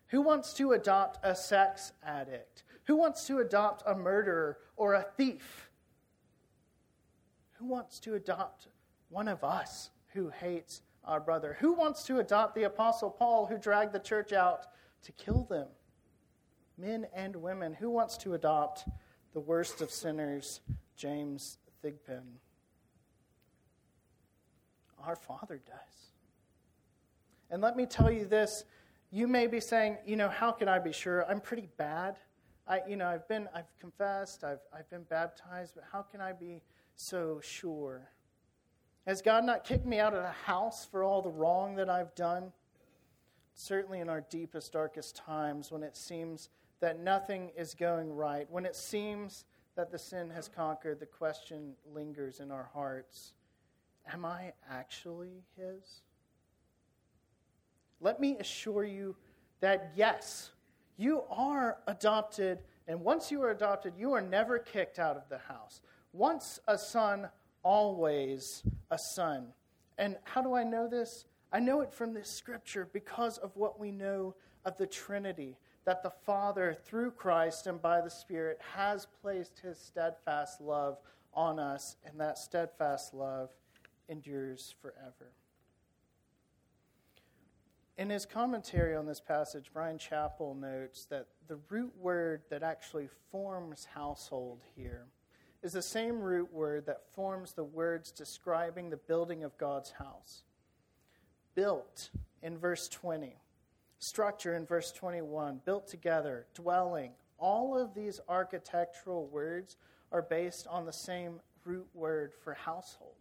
Who 0.07 0.21
wants 0.21 0.53
to 0.53 0.73
adopt 0.73 1.19
a 1.23 1.35
sex 1.35 1.91
addict? 2.03 2.63
Who 2.85 2.95
wants 2.95 3.25
to 3.27 3.39
adopt 3.39 3.83
a 3.85 3.95
murderer 3.95 4.57
or 4.75 4.93
a 4.93 5.05
thief? 5.17 5.69
Who 7.53 7.65
wants 7.65 7.99
to 8.01 8.13
adopt 8.13 8.67
one 9.09 9.27
of 9.27 9.43
us 9.43 9.89
who 10.13 10.29
hates 10.29 10.81
our 11.03 11.19
brother? 11.19 11.57
Who 11.59 11.73
wants 11.73 12.03
to 12.03 12.19
adopt 12.19 12.55
the 12.55 12.63
Apostle 12.63 13.09
Paul 13.09 13.45
who 13.45 13.57
dragged 13.57 13.93
the 13.93 13.99
church 13.99 14.33
out 14.33 14.65
to 15.03 15.11
kill 15.11 15.45
them? 15.49 15.67
Men 16.77 17.07
and 17.13 17.35
women. 17.35 17.73
Who 17.73 17.89
wants 17.89 18.17
to 18.17 18.33
adopt 18.33 18.85
the 19.33 19.39
worst 19.39 19.81
of 19.81 19.91
sinners, 19.91 20.61
James 20.95 21.57
Thigpen? 21.83 22.39
Our 25.03 25.15
Father 25.15 25.61
does. 25.65 26.11
And 27.49 27.61
let 27.61 27.75
me 27.75 27.85
tell 27.85 28.11
you 28.11 28.25
this 28.25 28.63
you 29.11 29.27
may 29.27 29.47
be 29.47 29.59
saying, 29.59 29.97
you 30.05 30.15
know, 30.15 30.29
how 30.29 30.51
can 30.51 30.67
I 30.67 30.77
be 30.77 30.93
sure? 30.93 31.25
I'm 31.27 31.41
pretty 31.41 31.67
bad. 31.77 32.17
I, 32.67 32.81
you 32.87 32.95
know, 32.95 33.07
I've 33.07 33.27
been, 33.27 33.49
I've 33.55 33.71
confessed, 33.79 34.43
I've, 34.43 34.59
I've 34.71 34.87
been 34.91 35.03
baptized, 35.03 35.73
but 35.73 35.83
how 35.91 36.03
can 36.03 36.21
I 36.21 36.33
be 36.33 36.61
so 36.95 37.39
sure? 37.41 38.11
Has 39.07 39.21
God 39.21 39.43
not 39.43 39.63
kicked 39.63 39.85
me 39.85 39.99
out 39.99 40.13
of 40.13 40.21
the 40.21 40.29
house 40.29 40.85
for 40.85 41.03
all 41.03 41.21
the 41.21 41.29
wrong 41.29 41.75
that 41.75 41.89
I've 41.89 42.13
done? 42.15 42.51
Certainly 43.53 43.99
in 43.99 44.09
our 44.09 44.21
deepest, 44.21 44.73
darkest 44.73 45.15
times, 45.15 45.71
when 45.71 45.83
it 45.83 45.97
seems 45.97 46.49
that 46.79 46.99
nothing 46.99 47.51
is 47.57 47.73
going 47.73 48.13
right, 48.13 48.47
when 48.49 48.65
it 48.65 48.75
seems 48.75 49.45
that 49.75 49.91
the 49.91 49.99
sin 49.99 50.29
has 50.29 50.47
conquered, 50.47 50.99
the 50.99 51.05
question 51.05 51.73
lingers 51.93 52.39
in 52.39 52.51
our 52.51 52.69
hearts 52.73 53.33
Am 54.11 54.25
I 54.25 54.53
actually 54.69 55.43
His? 55.55 56.01
Let 58.01 58.19
me 58.19 58.37
assure 58.39 58.83
you 58.83 59.15
that 59.59 59.91
yes, 59.95 60.51
you 60.97 61.23
are 61.29 61.77
adopted, 61.87 62.59
and 62.87 63.01
once 63.01 63.31
you 63.31 63.41
are 63.43 63.51
adopted, 63.51 63.93
you 63.97 64.13
are 64.13 64.21
never 64.21 64.57
kicked 64.57 64.99
out 64.99 65.15
of 65.15 65.27
the 65.29 65.37
house. 65.37 65.81
Once 66.13 66.59
a 66.67 66.77
son, 66.77 67.29
always 67.61 68.63
a 68.91 68.97
son. 68.97 69.53
And 69.97 70.17
how 70.23 70.41
do 70.41 70.53
I 70.53 70.63
know 70.63 70.87
this? 70.87 71.25
I 71.51 71.59
know 71.59 71.81
it 71.81 71.93
from 71.93 72.13
this 72.13 72.29
scripture 72.29 72.87
because 72.91 73.37
of 73.37 73.55
what 73.55 73.79
we 73.79 73.91
know 73.91 74.35
of 74.65 74.77
the 74.77 74.87
Trinity 74.87 75.57
that 75.85 76.03
the 76.03 76.11
Father, 76.25 76.77
through 76.85 77.11
Christ 77.11 77.65
and 77.65 77.81
by 77.81 78.01
the 78.01 78.09
Spirit, 78.09 78.59
has 78.75 79.07
placed 79.21 79.59
his 79.59 79.79
steadfast 79.79 80.61
love 80.61 80.99
on 81.33 81.59
us, 81.59 81.95
and 82.05 82.19
that 82.19 82.37
steadfast 82.37 83.13
love 83.13 83.49
endures 84.07 84.75
forever. 84.81 85.31
In 87.97 88.09
his 88.09 88.25
commentary 88.25 88.95
on 88.95 89.05
this 89.05 89.19
passage, 89.19 89.71
Bryan 89.73 89.97
Chapell 89.97 90.57
notes 90.57 91.05
that 91.05 91.27
the 91.47 91.59
root 91.69 91.91
word 91.97 92.43
that 92.49 92.63
actually 92.63 93.09
forms 93.31 93.87
household 93.93 94.61
here 94.75 95.07
is 95.61 95.73
the 95.73 95.81
same 95.81 96.19
root 96.19 96.53
word 96.53 96.85
that 96.85 97.13
forms 97.13 97.53
the 97.53 97.63
words 97.63 98.11
describing 98.11 98.89
the 98.89 98.97
building 98.97 99.43
of 99.43 99.57
God's 99.57 99.91
house. 99.91 100.43
Built 101.55 102.09
in 102.41 102.57
verse 102.57 102.87
20, 102.87 103.35
structure 103.99 104.55
in 104.55 104.65
verse 104.65 104.91
21, 104.91 105.61
built 105.65 105.87
together, 105.87 106.45
dwelling. 106.53 107.11
All 107.37 107.77
of 107.77 107.93
these 107.93 108.19
architectural 108.29 109.27
words 109.27 109.77
are 110.11 110.21
based 110.21 110.67
on 110.67 110.85
the 110.85 110.93
same 110.93 111.41
root 111.65 111.87
word 111.93 112.33
for 112.43 112.53
household. 112.53 113.15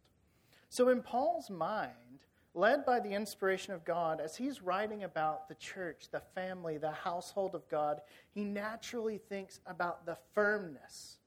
So, 0.70 0.90
in 0.90 1.02
Paul's 1.02 1.50
mind, 1.50 2.26
led 2.54 2.84
by 2.84 3.00
the 3.00 3.12
inspiration 3.12 3.72
of 3.72 3.84
God, 3.84 4.20
as 4.20 4.36
he's 4.36 4.62
writing 4.62 5.04
about 5.04 5.48
the 5.48 5.54
church, 5.54 6.08
the 6.10 6.22
family, 6.34 6.76
the 6.76 6.90
household 6.90 7.54
of 7.54 7.68
God, 7.68 8.00
he 8.30 8.44
naturally 8.44 9.18
thinks 9.18 9.60
about 9.66 10.06
the 10.06 10.18
firmness, 10.34 11.18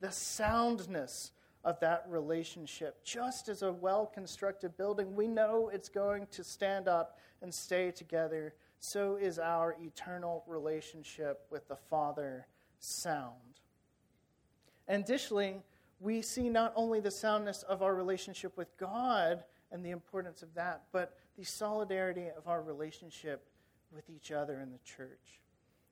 the 0.00 0.10
soundness 0.10 1.32
of 1.64 1.78
that 1.80 2.04
relationship. 2.08 3.04
Just 3.04 3.48
as 3.48 3.62
a 3.62 3.72
well 3.72 4.06
constructed 4.06 4.76
building, 4.76 5.14
we 5.14 5.26
know 5.26 5.70
it's 5.72 5.88
going 5.88 6.26
to 6.32 6.42
stand 6.42 6.88
up 6.88 7.18
and 7.42 7.52
stay 7.52 7.90
together, 7.90 8.54
so 8.78 9.16
is 9.16 9.38
our 9.38 9.76
eternal 9.80 10.42
relationship 10.46 11.46
with 11.50 11.68
the 11.68 11.76
Father 11.76 12.46
sound. 12.78 13.34
And 14.88 15.04
additionally, 15.04 15.62
we 16.00 16.22
see 16.22 16.48
not 16.48 16.72
only 16.74 17.00
the 17.00 17.10
soundness 17.10 17.62
of 17.64 17.82
our 17.82 17.94
relationship 17.94 18.56
with 18.56 18.74
God 18.78 19.44
and 19.70 19.84
the 19.84 19.90
importance 19.90 20.42
of 20.42 20.52
that, 20.54 20.82
but 20.92 21.16
the 21.36 21.44
solidarity 21.44 22.28
of 22.36 22.48
our 22.48 22.62
relationship 22.62 23.46
with 23.94 24.08
each 24.08 24.32
other 24.32 24.60
in 24.60 24.72
the 24.72 24.78
church. 24.78 25.40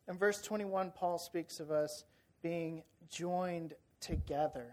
In 0.08 0.16
verse 0.16 0.40
21, 0.40 0.92
Paul 0.92 1.18
speaks 1.18 1.60
of 1.60 1.70
us 1.70 2.04
being 2.42 2.82
joined 3.10 3.74
together. 4.00 4.66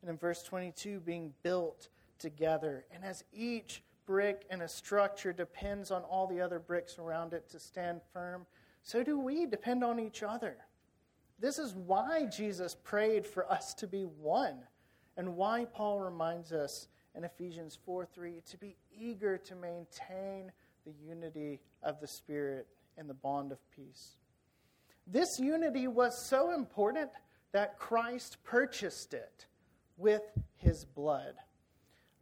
And 0.00 0.10
in 0.10 0.16
verse 0.16 0.42
22, 0.42 1.00
being 1.00 1.32
built 1.42 1.88
together. 2.18 2.84
And 2.92 3.04
as 3.04 3.24
each 3.32 3.82
brick 4.06 4.44
in 4.50 4.62
a 4.62 4.68
structure 4.68 5.32
depends 5.32 5.90
on 5.90 6.02
all 6.02 6.26
the 6.26 6.40
other 6.40 6.58
bricks 6.58 6.98
around 6.98 7.32
it 7.32 7.48
to 7.50 7.58
stand 7.58 8.00
firm, 8.12 8.46
so 8.82 9.02
do 9.02 9.18
we 9.18 9.46
depend 9.46 9.84
on 9.84 10.00
each 10.00 10.22
other. 10.22 10.56
This 11.38 11.58
is 11.58 11.74
why 11.74 12.26
Jesus 12.26 12.76
prayed 12.82 13.26
for 13.26 13.50
us 13.50 13.74
to 13.74 13.86
be 13.86 14.02
one, 14.02 14.58
and 15.16 15.36
why 15.36 15.64
Paul 15.64 16.00
reminds 16.00 16.52
us 16.52 16.88
in 17.14 17.24
Ephesians 17.24 17.78
4 17.84 18.04
3 18.04 18.42
to 18.50 18.58
be 18.58 18.76
eager 18.92 19.38
to 19.38 19.54
maintain 19.54 20.52
the 20.84 20.92
unity 21.06 21.60
of 21.82 22.00
the 22.00 22.06
Spirit 22.06 22.66
and 22.98 23.08
the 23.08 23.14
bond 23.14 23.52
of 23.52 23.58
peace. 23.70 24.16
This 25.06 25.38
unity 25.38 25.88
was 25.88 26.28
so 26.28 26.52
important 26.52 27.10
that 27.52 27.78
Christ 27.78 28.38
purchased 28.44 29.14
it 29.14 29.46
with 29.96 30.22
his 30.56 30.84
blood. 30.84 31.34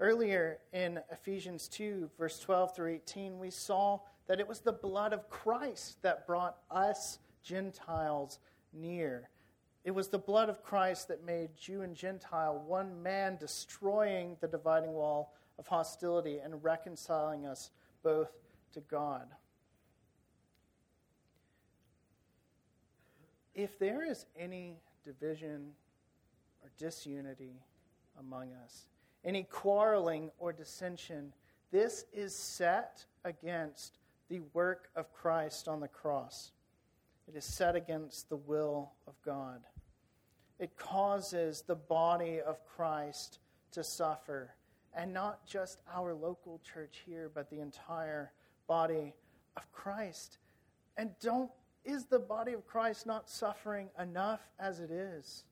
Earlier 0.01 0.59
in 0.73 1.01
Ephesians 1.11 1.69
2, 1.69 2.11
verse 2.19 2.39
12 2.41 2.75
through 2.75 2.93
18, 2.93 3.39
we 3.39 3.51
saw 3.51 4.01
that 4.27 4.41
it 4.41 4.47
was 4.47 4.61
the 4.61 4.73
blood 4.73 5.13
of 5.13 5.29
Christ 5.29 6.01
that 6.03 6.27
brought 6.27 6.57
us 6.71 7.19
Gentiles 7.43 8.39
near. 8.73 9.29
It 9.85 9.91
was 9.91 10.09
the 10.09 10.19
blood 10.19 10.49
of 10.49 10.63
Christ 10.63 11.09
that 11.09 11.25
made 11.25 11.57
Jew 11.57 11.83
and 11.83 11.97
Gentile 11.97 12.63
one 12.67 13.03
man, 13.03 13.37
destroying 13.39 14.37
the 14.41 14.49
dividing 14.49 14.93
wall 14.93 15.35
of 15.59 15.67
hostility 15.67 16.39
and 16.39 16.63
reconciling 16.63 17.47
us 17.47 17.71
both 18.03 18.31
to 18.75 18.81
God. 18.81 19.27
If 23.55 23.79
there 23.79 24.09
is 24.09 24.27
any 24.39 24.77
division 25.09 25.71
or 26.63 26.71
disunity 26.77 27.63
among 28.21 28.53
us, 28.65 28.89
any 29.25 29.43
quarreling 29.45 30.31
or 30.39 30.53
dissension, 30.53 31.33
this 31.71 32.05
is 32.13 32.35
set 32.35 33.05
against 33.25 33.99
the 34.29 34.41
work 34.53 34.91
of 34.95 35.11
Christ 35.15 35.67
on 35.67 35.81
the 35.81 35.89
cross. 35.89 36.53
It 37.27 37.37
is 37.37 37.45
set 37.45 37.75
against 37.75 38.29
the 38.29 38.37
will 38.37 38.93
of 39.07 39.15
God. 39.25 39.63
It 40.59 40.77
causes 40.77 41.63
the 41.67 41.77
body 41.77 42.41
of 42.41 42.63
Christ 42.67 43.39
to 43.73 43.83
suffer, 43.83 44.55
and 44.95 45.15
not 45.15 45.47
just 45.47 45.81
our 45.95 46.13
local 46.15 46.61
church 46.75 47.03
here, 47.07 47.31
but 47.33 47.49
the 47.49 47.61
entire 47.61 48.33
body 48.67 49.15
of 49.57 49.71
Christ. 49.73 50.39
And 50.99 51.11
don't 51.21 51.51
is 51.89 52.05
the 52.05 52.19
body 52.19 52.53
of 52.53 52.67
Christ 52.67 53.07
not 53.07 53.31
suffering 53.31 53.89
enough 53.99 54.41
as 54.59 54.79
it 54.79 54.91
is 54.91 55.45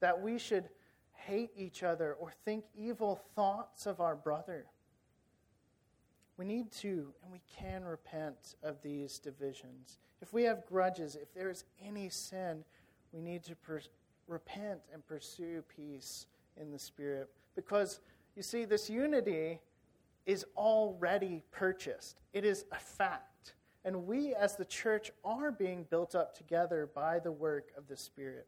that 0.00 0.20
we 0.20 0.38
should 0.38 0.68
hate 1.14 1.50
each 1.56 1.82
other 1.82 2.14
or 2.14 2.32
think 2.44 2.64
evil 2.76 3.20
thoughts 3.34 3.86
of 3.86 4.00
our 4.00 4.14
brother? 4.14 4.66
We 6.36 6.44
need 6.44 6.70
to 6.72 7.12
and 7.22 7.32
we 7.32 7.40
can 7.58 7.84
repent 7.84 8.56
of 8.62 8.80
these 8.82 9.18
divisions. 9.18 9.98
If 10.20 10.32
we 10.34 10.42
have 10.44 10.66
grudges, 10.66 11.16
if 11.16 11.32
there 11.34 11.50
is 11.50 11.64
any 11.82 12.10
sin, 12.10 12.64
we 13.12 13.20
need 13.20 13.42
to 13.44 13.56
per- 13.56 13.80
repent 14.28 14.80
and 14.92 15.06
pursue 15.06 15.62
peace 15.74 16.26
in 16.58 16.70
the 16.70 16.78
Spirit. 16.78 17.30
Because, 17.56 18.00
you 18.36 18.42
see, 18.42 18.64
this 18.64 18.90
unity 18.90 19.60
is 20.26 20.44
already 20.56 21.42
purchased, 21.50 22.20
it 22.32 22.44
is 22.44 22.64
a 22.70 22.78
fact. 22.78 23.29
And 23.84 24.06
we, 24.06 24.34
as 24.34 24.56
the 24.56 24.64
church, 24.64 25.10
are 25.24 25.50
being 25.50 25.86
built 25.88 26.14
up 26.14 26.36
together 26.36 26.88
by 26.94 27.18
the 27.18 27.32
work 27.32 27.72
of 27.76 27.88
the 27.88 27.96
Spirit. 27.96 28.46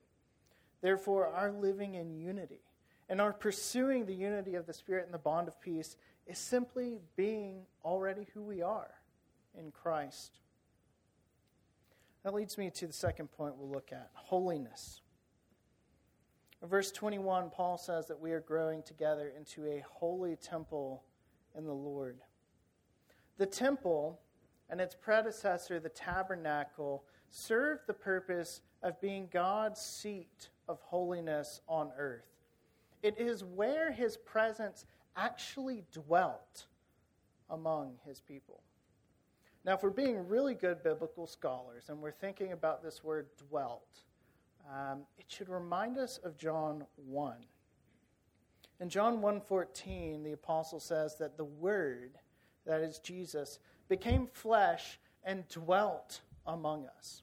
Therefore, 0.83 1.29
our 1.29 1.51
living 1.51 1.95
in 1.95 2.15
unity 2.15 2.61
and 3.09 3.21
our 3.21 3.33
pursuing 3.33 4.05
the 4.07 4.15
unity 4.15 4.55
of 4.55 4.67
the 4.67 4.73
Spirit 4.73 5.05
and 5.07 5.15
the 5.15 5.19
bond 5.19 5.49
of 5.49 5.61
peace 5.61 5.97
is 6.27 6.39
simply 6.39 6.99
being 7.17 7.63
already 7.85 8.27
who 8.35 8.43
we 8.43 8.63
are 8.63 8.91
in 9.59 9.71
Christ. 9.71 10.41
That 12.25 12.35
leads 12.35 12.57
me 12.57 12.71
to 12.71 12.87
the 12.87 12.93
second 12.93 13.33
point 13.33 13.57
we'll 13.57 13.71
look 13.71 13.91
at 13.93 14.11
holiness. 14.15 15.01
In 16.63 16.69
verse 16.69 16.93
21, 16.93 17.51
Paul 17.51 17.77
says 17.77 18.07
that 18.07 18.21
we 18.21 18.33
are 18.33 18.41
growing 18.41 18.83
together 18.83 19.33
into 19.37 19.67
a 19.67 19.85
holy 19.91 20.37
temple 20.37 21.03
in 21.57 21.65
the 21.65 21.73
Lord. 21.73 22.19
The 23.39 23.47
temple 23.47 24.21
and 24.73 24.81
its 24.81 24.95
predecessor, 24.95 25.79
the 25.79 25.91
tabernacle, 25.91 27.05
served 27.29 27.83
the 27.87 27.93
purpose 27.93 28.63
of 28.83 28.99
being 29.03 29.29
God's 29.31 29.79
seat 29.79 30.49
of 30.67 30.81
holiness 30.81 31.61
on 31.69 31.93
earth. 31.99 32.25
It 33.03 33.19
is 33.19 33.45
where 33.45 33.93
his 33.93 34.17
presence 34.17 34.87
actually 35.15 35.85
dwelt 35.93 36.65
among 37.51 37.99
his 38.07 38.23
people. 38.23 38.63
Now, 39.63 39.75
if 39.75 39.83
we're 39.83 39.91
being 39.91 40.27
really 40.27 40.55
good 40.55 40.83
biblical 40.83 41.27
scholars 41.27 41.91
and 41.91 42.01
we're 42.01 42.11
thinking 42.11 42.53
about 42.53 42.83
this 42.83 43.05
word 43.05 43.27
dwelt, 43.51 44.01
um, 44.73 45.03
it 45.19 45.27
should 45.29 45.51
remind 45.51 45.99
us 45.99 46.19
of 46.25 46.39
John 46.39 46.87
1. 46.97 47.37
In 48.81 48.89
John 48.89 49.21
1:14, 49.21 50.23
the 50.25 50.33
apostle 50.33 50.81
says 50.81 51.17
that 51.19 51.37
the 51.37 51.45
word, 51.45 52.19
that 52.65 52.81
is 52.81 52.99
Jesus, 52.99 53.59
became 53.89 54.29
flesh 54.33 54.99
and 55.25 55.47
dwelt 55.49 56.21
among 56.47 56.87
us. 56.99 57.23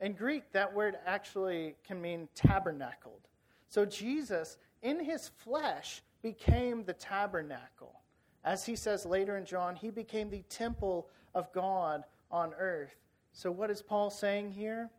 In 0.00 0.12
Greek, 0.14 0.50
that 0.52 0.72
word 0.72 0.96
actually 1.06 1.76
can 1.86 2.00
mean 2.00 2.28
tabernacled. 2.34 3.28
So 3.68 3.84
Jesus, 3.84 4.58
in 4.82 5.02
his 5.02 5.28
flesh, 5.28 6.02
became 6.22 6.84
the 6.84 6.92
tabernacle. 6.92 8.00
As 8.44 8.64
he 8.66 8.74
says 8.74 9.06
later 9.06 9.36
in 9.36 9.44
John, 9.44 9.76
he 9.76 9.90
became 9.90 10.28
the 10.28 10.42
temple 10.48 11.08
of 11.34 11.52
God 11.52 12.04
on 12.30 12.52
earth. 12.58 12.96
So, 13.32 13.50
what 13.50 13.70
is 13.70 13.80
Paul 13.80 14.10
saying 14.10 14.50
here? 14.50 14.90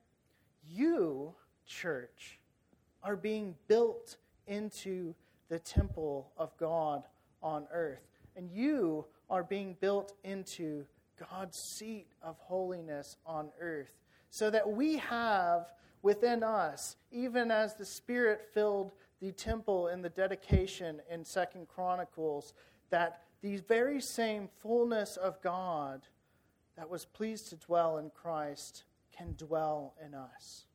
You, 0.66 1.34
church, 1.66 2.40
are 3.04 3.16
being 3.16 3.56
built 3.68 4.18
into 4.48 5.14
the 5.50 5.60
temple 5.60 6.32
of 6.38 6.56
God 6.58 7.04
on 7.42 7.68
earth. 7.72 8.08
And 8.36 8.50
you 8.50 9.06
are 9.34 9.44
being 9.44 9.76
built 9.82 10.14
into 10.24 10.86
God's 11.32 11.58
seat 11.58 12.06
of 12.22 12.38
holiness 12.38 13.18
on 13.26 13.50
earth. 13.60 13.92
So 14.30 14.52
that 14.52 14.70
we 14.70 14.98
have 14.98 15.66
within 16.04 16.44
us, 16.44 16.98
even 17.12 17.50
as 17.50 17.74
the 17.74 17.86
Spirit 17.86 18.48
filled 18.54 18.92
the 19.22 19.32
temple 19.32 19.88
in 19.88 20.04
the 20.04 20.10
dedication 20.10 21.02
in 21.10 21.26
Second 21.26 21.68
Chronicles, 21.68 22.54
that 22.92 23.22
the 23.42 23.58
very 23.58 24.00
same 24.00 24.50
fullness 24.62 25.18
of 25.18 25.42
God 25.42 26.04
that 26.78 26.88
was 26.88 27.06
pleased 27.06 27.50
to 27.50 27.56
dwell 27.56 27.98
in 27.98 28.12
Christ 28.12 28.84
can 29.18 29.34
dwell 29.36 29.96
in 30.06 30.14
us. 30.14 30.66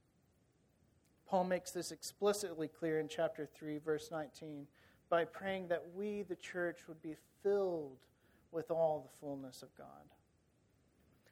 Paul 1.28 1.44
makes 1.44 1.70
this 1.70 1.92
explicitly 1.92 2.66
clear 2.66 2.98
in 2.98 3.06
chapter 3.06 3.46
3, 3.46 3.78
verse 3.78 4.08
19, 4.10 4.66
by 5.08 5.24
praying 5.24 5.68
that 5.68 5.84
we, 5.94 6.22
the 6.22 6.34
church, 6.34 6.88
would 6.88 7.00
be 7.00 7.14
filled 7.44 7.98
with 8.52 8.70
all 8.70 9.00
the 9.00 9.18
fullness 9.20 9.62
of 9.62 9.74
God. 9.76 9.86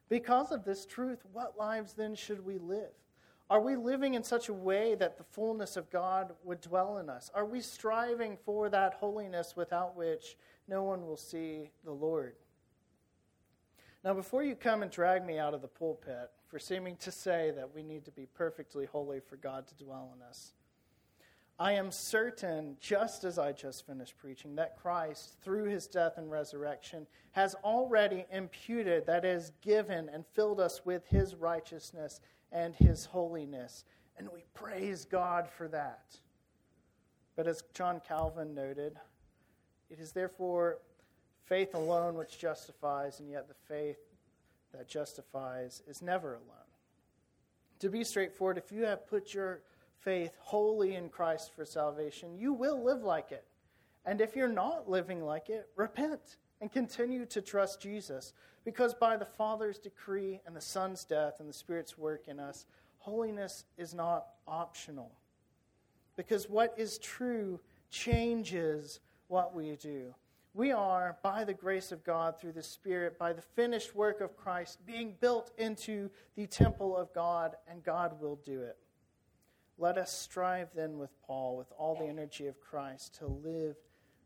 Because 0.09 0.51
of 0.51 0.63
this 0.63 0.85
truth, 0.85 1.23
what 1.33 1.57
lives 1.57 1.93
then 1.93 2.15
should 2.15 2.45
we 2.45 2.57
live? 2.57 2.93
Are 3.49 3.61
we 3.61 3.75
living 3.75 4.13
in 4.13 4.23
such 4.23 4.49
a 4.49 4.53
way 4.53 4.95
that 4.95 5.17
the 5.17 5.23
fullness 5.23 5.77
of 5.77 5.89
God 5.89 6.33
would 6.43 6.59
dwell 6.59 6.97
in 6.97 7.09
us? 7.09 7.31
Are 7.33 7.45
we 7.45 7.61
striving 7.61 8.37
for 8.45 8.69
that 8.69 8.95
holiness 8.95 9.55
without 9.55 9.95
which 9.95 10.37
no 10.67 10.83
one 10.83 11.05
will 11.05 11.17
see 11.17 11.71
the 11.85 11.91
Lord? 11.91 12.35
Now, 14.03 14.13
before 14.13 14.43
you 14.43 14.55
come 14.55 14.83
and 14.83 14.91
drag 14.91 15.25
me 15.25 15.39
out 15.39 15.53
of 15.53 15.61
the 15.61 15.67
pulpit 15.67 16.29
for 16.47 16.59
seeming 16.59 16.97
to 16.97 17.11
say 17.11 17.51
that 17.55 17.73
we 17.73 17.83
need 17.83 18.05
to 18.05 18.11
be 18.11 18.25
perfectly 18.25 18.85
holy 18.85 19.19
for 19.19 19.37
God 19.37 19.67
to 19.67 19.83
dwell 19.83 20.13
in 20.15 20.21
us, 20.21 20.53
I 21.59 21.73
am 21.73 21.91
certain, 21.91 22.77
just 22.79 23.23
as 23.23 23.39
I 23.39 23.51
just 23.51 23.87
finished 23.87 24.17
preaching, 24.17 24.55
that 24.55 24.77
Christ, 24.77 25.37
through 25.41 25.65
his 25.65 25.87
death 25.87 26.13
and 26.17 26.29
resurrection, 26.29 27.07
has 27.31 27.55
already 27.63 28.25
imputed, 28.31 29.07
that 29.07 29.25
is, 29.25 29.51
given 29.61 30.07
and 30.09 30.23
filled 30.33 30.59
us 30.59 30.85
with 30.85 31.07
his 31.07 31.33
righteousness 31.33 32.19
and 32.51 32.75
his 32.75 33.05
holiness. 33.05 33.85
And 34.17 34.29
we 34.31 34.45
praise 34.53 35.05
God 35.05 35.49
for 35.49 35.67
that. 35.69 36.19
But 37.35 37.47
as 37.47 37.63
John 37.73 38.01
Calvin 38.07 38.53
noted, 38.53 38.95
it 39.89 39.99
is 39.99 40.11
therefore 40.11 40.77
faith 41.45 41.73
alone 41.73 42.15
which 42.15 42.37
justifies, 42.37 43.19
and 43.19 43.31
yet 43.31 43.47
the 43.47 43.55
faith 43.67 43.97
that 44.73 44.87
justifies 44.87 45.81
is 45.87 46.03
never 46.03 46.33
alone. 46.33 46.67
To 47.79 47.89
be 47.89 48.03
straightforward, 48.03 48.57
if 48.57 48.71
you 48.71 48.85
have 48.85 49.07
put 49.07 49.33
your 49.33 49.61
faith 49.99 50.31
wholly 50.39 50.95
in 50.95 51.09
Christ 51.09 51.51
for 51.55 51.65
salvation, 51.65 52.37
you 52.37 52.53
will 52.53 52.83
live 52.83 53.03
like 53.03 53.31
it. 53.31 53.45
And 54.05 54.21
if 54.21 54.35
you're 54.35 54.47
not 54.47 54.89
living 54.89 55.23
like 55.23 55.49
it, 55.49 55.69
repent 55.75 56.37
and 56.61 56.71
continue 56.71 57.25
to 57.25 57.41
trust 57.41 57.81
Jesus. 57.81 58.33
Because 58.63 58.93
by 58.93 59.17
the 59.17 59.25
Father's 59.25 59.79
decree 59.79 60.41
and 60.45 60.55
the 60.55 60.61
Son's 60.61 61.03
death 61.03 61.39
and 61.39 61.47
the 61.49 61.53
Spirit's 61.53 61.97
work 61.97 62.27
in 62.27 62.39
us, 62.39 62.65
holiness 62.99 63.65
is 63.77 63.93
not 63.93 64.27
optional. 64.47 65.11
Because 66.15 66.49
what 66.49 66.73
is 66.77 66.97
true 66.97 67.59
changes 67.89 68.99
what 69.27 69.53
we 69.55 69.75
do. 69.75 70.13
We 70.53 70.71
are, 70.71 71.17
by 71.21 71.43
the 71.43 71.53
grace 71.53 71.91
of 71.91 72.03
God, 72.03 72.39
through 72.39 72.53
the 72.53 72.63
Spirit, 72.63 73.19
by 73.19 73.31
the 73.31 73.41
finished 73.41 73.95
work 73.95 74.21
of 74.21 74.35
Christ, 74.35 74.83
being 74.85 75.13
built 75.19 75.51
into 75.57 76.09
the 76.35 76.47
temple 76.47 76.97
of 76.97 77.13
God, 77.13 77.55
and 77.67 77.83
God 77.83 78.19
will 78.19 78.39
do 78.43 78.61
it. 78.61 78.77
Let 79.77 79.97
us 79.97 80.11
strive 80.11 80.69
then 80.75 80.97
with 80.97 81.11
Paul, 81.25 81.55
with 81.57 81.71
all 81.77 81.95
the 81.95 82.07
energy 82.07 82.47
of 82.47 82.59
Christ, 82.59 83.15
to 83.19 83.27
live 83.27 83.75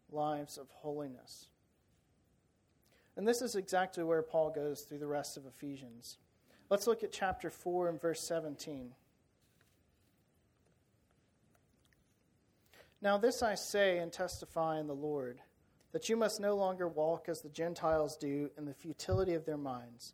lives 0.10 0.58
of 0.58 0.70
holiness. 0.70 1.48
And 3.18 3.28
this 3.28 3.42
is 3.42 3.56
exactly 3.56 4.04
where 4.04 4.22
Paul 4.22 4.52
goes 4.52 4.82
through 4.82 5.00
the 5.00 5.08
rest 5.08 5.36
of 5.36 5.46
Ephesians. 5.46 6.18
Let's 6.70 6.88
look 6.88 7.04
at 7.04 7.12
chapter 7.12 7.50
4 7.50 7.90
and 7.90 8.02
verse 8.02 8.22
17. 8.22 8.94
Now, 13.02 13.18
this 13.18 13.44
I 13.44 13.56
say 13.56 13.98
and 13.98 14.12
testify 14.14 14.80
in 14.80 14.88
the 14.88 14.94
Lord, 14.96 15.40
that 15.92 16.08
you 16.08 16.16
must 16.16 16.40
no 16.40 16.56
longer 16.56 16.88
walk 16.88 17.28
as 17.28 17.42
the 17.42 17.50
Gentiles 17.50 18.16
do 18.16 18.50
in 18.58 18.66
the 18.66 18.74
futility 18.74 19.34
of 19.34 19.46
their 19.46 19.58
minds. 19.58 20.14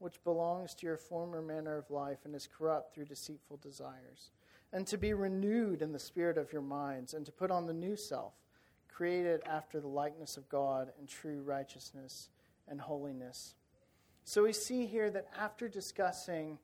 which 0.00 0.22
belongs 0.24 0.74
to 0.74 0.86
your 0.86 0.96
former 0.96 1.40
manner 1.40 1.76
of 1.76 1.90
life 1.90 2.18
and 2.24 2.34
is 2.34 2.48
corrupt 2.58 2.94
through 2.94 3.04
deceitful 3.04 3.58
desires, 3.58 4.32
and 4.72 4.86
to 4.86 4.98
be 4.98 5.12
renewed 5.12 5.82
in 5.82 5.92
the 5.92 5.98
spirit 5.98 6.36
of 6.38 6.52
your 6.52 6.62
minds, 6.62 7.14
and 7.14 7.24
to 7.26 7.32
put 7.32 7.50
on 7.50 7.66
the 7.66 7.72
new 7.72 7.94
self, 7.94 8.32
created 8.88 9.40
after 9.46 9.78
the 9.78 9.88
likeness 9.88 10.36
of 10.36 10.48
God 10.48 10.90
in 11.00 11.06
true 11.06 11.42
righteousness 11.42 12.28
and 12.66 12.80
holiness. 12.80 13.54
So 14.24 14.44
we 14.44 14.52
see 14.52 14.86
here 14.86 15.10
that 15.10 15.28
after 15.38 15.68
discussing 15.68 16.58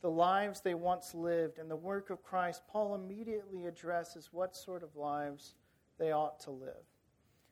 the 0.00 0.10
lives 0.10 0.60
they 0.60 0.74
once 0.74 1.14
lived 1.14 1.58
and 1.58 1.70
the 1.70 1.76
work 1.76 2.10
of 2.10 2.22
Christ, 2.22 2.62
Paul 2.68 2.94
immediately 2.94 3.66
addresses 3.66 4.30
what 4.32 4.56
sort 4.56 4.82
of 4.82 4.96
lives 4.96 5.54
they 5.98 6.12
ought 6.12 6.40
to 6.40 6.50
live. 6.50 6.84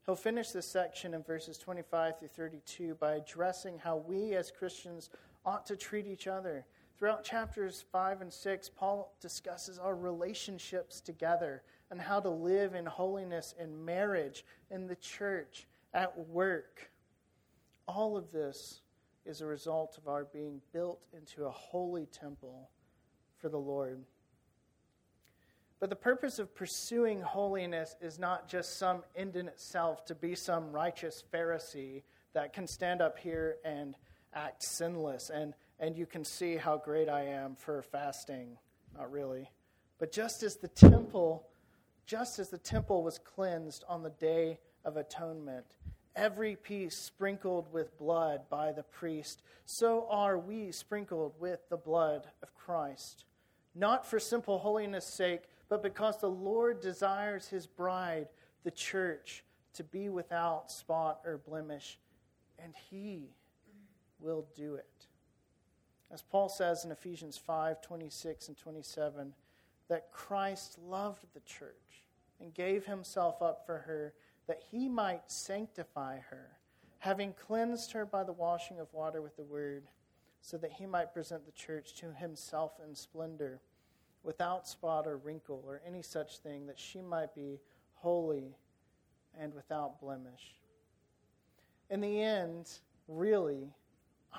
He'll 0.05 0.17
finish 0.17 0.51
this 0.51 0.67
section 0.67 1.15
in 1.15 1.23
verses 1.23 1.57
25 1.59 2.19
through 2.19 2.29
32 2.29 2.97
by 2.97 3.15
addressing 3.15 3.79
how 3.79 3.99
we 3.99 4.35
as 4.35 4.51
Christians 4.51 5.11
ought 5.45 5.67
to 5.67 5.77
treat 5.77 6.07
each 6.07 6.27
other. 6.27 6.67
Throughout 6.99 7.25
chapters 7.25 7.85
5 7.93 8.21
and 8.21 8.33
6, 8.33 8.69
Paul 8.77 9.15
discusses 9.21 9.79
our 9.79 9.95
relationships 9.95 11.01
together 11.01 11.63
and 11.91 12.01
how 12.01 12.21
to 12.21 12.29
live 12.29 12.75
in 12.75 12.87
holiness 12.87 13.55
in 13.59 13.85
marriage, 13.85 14.45
in 14.71 14.87
the 14.87 14.97
church, 14.97 15.67
at 15.95 16.29
work. 16.29 16.91
All 17.89 18.17
of 18.17 18.31
this 18.33 18.83
is 19.25 19.41
a 19.41 19.47
result 19.47 19.97
of 19.99 20.09
our 20.09 20.25
being 20.25 20.61
built 20.73 21.01
into 21.13 21.47
a 21.47 21.51
holy 21.51 22.07
temple 22.07 22.71
for 23.39 23.49
the 23.49 23.59
Lord. 23.59 24.05
But 25.81 25.89
the 25.89 25.97
purpose 25.97 26.39
of 26.39 26.55
pursuing 26.55 27.23
holiness 27.23 27.97
is 28.03 28.19
not 28.19 28.47
just 28.47 28.79
some 28.79 29.03
end 29.17 29.37
in 29.37 29.49
itself 29.49 30.05
to 30.07 30.15
be 30.15 30.35
some 30.35 30.71
righteous 30.71 31.25
Pharisee 31.33 32.03
that 32.35 32.53
can 32.53 32.67
stand 32.67 33.01
up 33.01 33.19
here 33.19 33.57
and 33.65 33.95
act 34.35 34.63
sinless 34.63 35.31
and, 35.31 35.55
and 35.79 35.97
you 35.97 36.07
can 36.07 36.25
see 36.25 36.57
how 36.57 36.77
great 36.77 37.09
I 37.09 37.23
am 37.25 37.57
for 37.57 37.83
fasting. 37.83 38.57
Not 38.97 39.11
really. 39.11 39.51
But 39.99 40.13
just 40.13 40.43
as 40.43 40.57
the 40.57 40.69
temple, 40.69 41.47
just 42.07 42.39
as 42.39 42.49
the 42.49 42.59
temple 42.59 43.03
was 43.03 43.19
cleansed 43.19 43.85
on 43.89 44.03
the 44.03 44.11
day 44.11 44.59
of 44.85 44.97
atonement, 44.97 45.77
every 46.17 46.57
piece 46.57 46.97
sprinkled 46.97 47.73
with 47.73 47.97
blood 47.99 48.43
by 48.49 48.73
the 48.73 48.83
priest, 48.83 49.43
so 49.65 50.07
are 50.11 50.39
we 50.39 50.73
sprinkled 50.73 51.35
with 51.39 51.61
the 51.69 51.77
blood 51.77 52.27
of 52.43 52.55
Christ. 52.55 53.25
Not 53.75 54.07
for 54.07 54.19
simple 54.19 54.59
holiness' 54.59 55.07
sake, 55.07 55.43
but 55.69 55.83
because 55.83 56.19
the 56.19 56.31
Lord 56.31 56.81
desires 56.81 57.49
his 57.49 57.67
bride, 57.67 58.29
the 58.65 58.71
church, 58.71 59.45
to 59.75 59.85
be 59.85 60.09
without 60.09 60.71
spot 60.71 61.21
or 61.25 61.39
blemish, 61.39 61.99
and 62.59 62.75
he 62.91 63.31
will 64.21 64.47
do 64.57 64.75
it. 64.75 65.07
As 66.13 66.23
Paul 66.23 66.49
says 66.49 66.85
in 66.85 66.91
Ephesians 66.91 67.39
5 67.39 67.81
26 67.81 68.49
and 68.49 68.57
27, 68.57 69.33
that 69.89 70.11
Christ 70.13 70.79
loved 70.79 71.25
the 71.35 71.41
church 71.41 72.05
and 72.41 72.55
gave 72.55 72.87
himself 72.87 73.43
up 73.43 73.65
for 73.67 73.79
her 73.79 74.15
that 74.47 74.63
he 74.71 74.89
might 74.89 75.31
sanctify 75.31 76.19
her, 76.31 76.51
having 76.99 77.33
cleansed 77.35 77.93
her 77.93 78.05
by 78.05 78.25
the 78.25 78.33
washing 78.33 78.81
of 78.81 78.93
water 78.93 79.23
with 79.23 79.37
the 79.37 79.45
word, 79.45 79.85
so 80.43 80.57
that 80.57 80.73
he 80.73 80.87
might 80.87 81.13
present 81.13 81.45
the 81.47 81.53
church 81.53 81.95
to 81.95 82.13
himself 82.13 82.73
in 82.85 82.95
splendor, 82.95 83.61
without 84.23 84.67
spot 84.67 85.07
or 85.07 85.17
wrinkle 85.19 85.63
or 85.67 85.81
any 85.87 86.03
such 86.03 86.39
thing, 86.39 86.67
that 86.67 86.79
she 86.79 87.01
might 87.01 87.35
be 87.35 87.61
holy 87.95 88.57
and 89.39 89.55
without 89.55 90.01
blemish. 90.01 90.57
In 91.89 92.01
the 92.01 92.21
end, 92.21 92.71
really, 93.07 93.73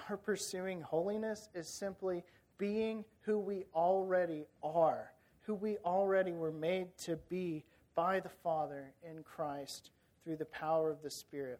our 0.10 0.18
pursuing 0.18 0.82
holiness 0.82 1.50
is 1.54 1.68
simply 1.68 2.24
being 2.58 3.04
who 3.22 3.40
we 3.40 3.66
already 3.74 4.46
are, 4.64 5.12
who 5.42 5.56
we 5.56 5.78
already 5.78 6.32
were 6.32 6.52
made 6.52 6.96
to 7.00 7.18
be 7.30 7.64
by 7.96 8.20
the 8.20 8.30
Father 8.30 8.94
in 9.04 9.24
Christ 9.24 9.92
through 10.24 10.38
the 10.38 10.46
power 10.46 10.90
of 10.90 11.02
the 11.02 11.10
Spirit. 11.10 11.60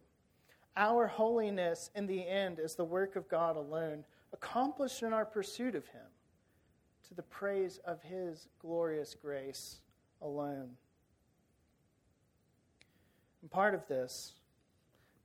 Our 0.76 1.06
holiness 1.06 1.90
in 1.94 2.06
the 2.06 2.26
end 2.26 2.58
is 2.58 2.74
the 2.74 2.84
work 2.84 3.16
of 3.16 3.28
God 3.28 3.56
alone, 3.56 4.04
accomplished 4.32 5.02
in 5.02 5.12
our 5.12 5.26
pursuit 5.26 5.74
of 5.74 5.86
Him, 5.88 6.06
to 7.08 7.14
the 7.14 7.22
praise 7.22 7.78
of 7.84 8.02
His 8.02 8.48
glorious 8.60 9.14
grace 9.14 9.80
alone. 10.22 10.70
And 13.42 13.50
part 13.50 13.74
of 13.74 13.86
this, 13.88 14.34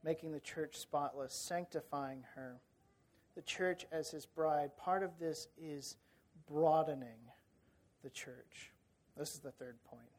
making 0.03 0.31
the 0.31 0.39
church 0.39 0.75
spotless, 0.75 1.33
sanctifying 1.33 2.23
her, 2.35 2.59
the 3.37 3.41
church 3.43 3.85
as 3.93 4.11
His 4.11 4.25
bride, 4.25 4.75
part 4.75 5.01
of 5.01 5.11
this 5.17 5.47
is 5.57 5.95
broadening 6.51 7.31
the 8.03 8.09
church. 8.09 8.73
This 9.15 9.33
is 9.33 9.39
the 9.39 9.51
third 9.51 9.77
point 9.89 10.09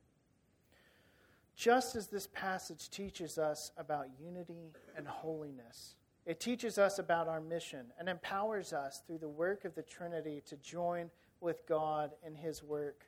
just 1.59 1.97
as 1.97 2.07
this 2.07 2.29
passage 2.29 2.89
teaches 2.89 3.37
us 3.37 3.73
about 3.77 4.07
unity 4.25 4.71
and 4.97 5.09
holiness. 5.09 5.97
It 6.25 6.39
teaches 6.39 6.79
us 6.79 7.01
about 7.01 7.27
our 7.27 7.41
mission 7.41 7.87
and 7.99 8.09
empowers 8.09 8.73
us 8.73 9.03
through 9.05 9.19
the 9.19 9.29
work 9.29 9.65
of 9.65 9.75
the 9.75 9.83
Trinity 9.83 10.41
to 10.47 10.57
join 10.59 11.11
with 11.41 11.67
God 11.67 12.13
in 12.25 12.37
his 12.37 12.63
work 12.63 13.07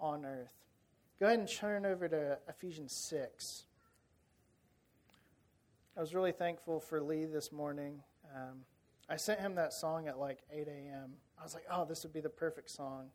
on 0.00 0.24
earth. 0.24 0.54
Go 1.18 1.26
ahead 1.26 1.40
and 1.40 1.48
turn 1.48 1.84
over 1.84 2.08
to 2.08 2.38
Ephesians 2.48 2.92
6. 2.94 3.64
I 5.94 6.00
was 6.00 6.14
really 6.14 6.32
thankful 6.32 6.80
for 6.80 7.02
Lee 7.02 7.26
this 7.26 7.52
morning. 7.52 8.02
Um, 8.34 8.60
I 9.10 9.16
sent 9.16 9.40
him 9.40 9.56
that 9.56 9.72
song 9.72 10.06
at 10.06 10.18
like 10.18 10.38
8 10.52 10.68
a.m. 10.68 11.14
I 11.38 11.42
was 11.42 11.52
like, 11.52 11.64
oh, 11.70 11.84
this 11.84 12.04
would 12.04 12.12
be 12.12 12.20
the 12.20 12.30
perfect 12.30 12.70
song. 12.70 13.06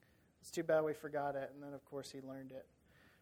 It's 0.41 0.51
too 0.51 0.63
bad 0.63 0.84
we 0.84 0.93
forgot 0.93 1.36
it. 1.36 1.49
And 1.53 1.63
then, 1.63 1.73
of 1.73 1.86
course, 1.86 2.12
he 2.12 2.19
learned 2.21 2.51
it. 2.51 2.65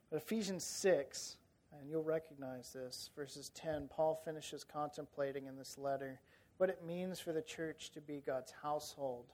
But 0.10 0.18
Ephesians 0.18 0.64
6 0.64 1.38
and 1.80 1.90
you'll 1.90 2.04
recognize 2.04 2.72
this. 2.74 3.10
Verses 3.16 3.50
10, 3.50 3.90
Paul 3.90 4.22
finishes 4.24 4.64
contemplating 4.64 5.48
in 5.48 5.58
this 5.58 5.78
letter 5.78 6.20
what 6.58 6.70
it 6.70 6.86
means 6.86 7.20
for 7.20 7.32
the 7.32 7.42
church 7.42 7.92
to 7.92 8.02
be 8.02 8.24
God's 8.26 8.54
household. 8.62 9.26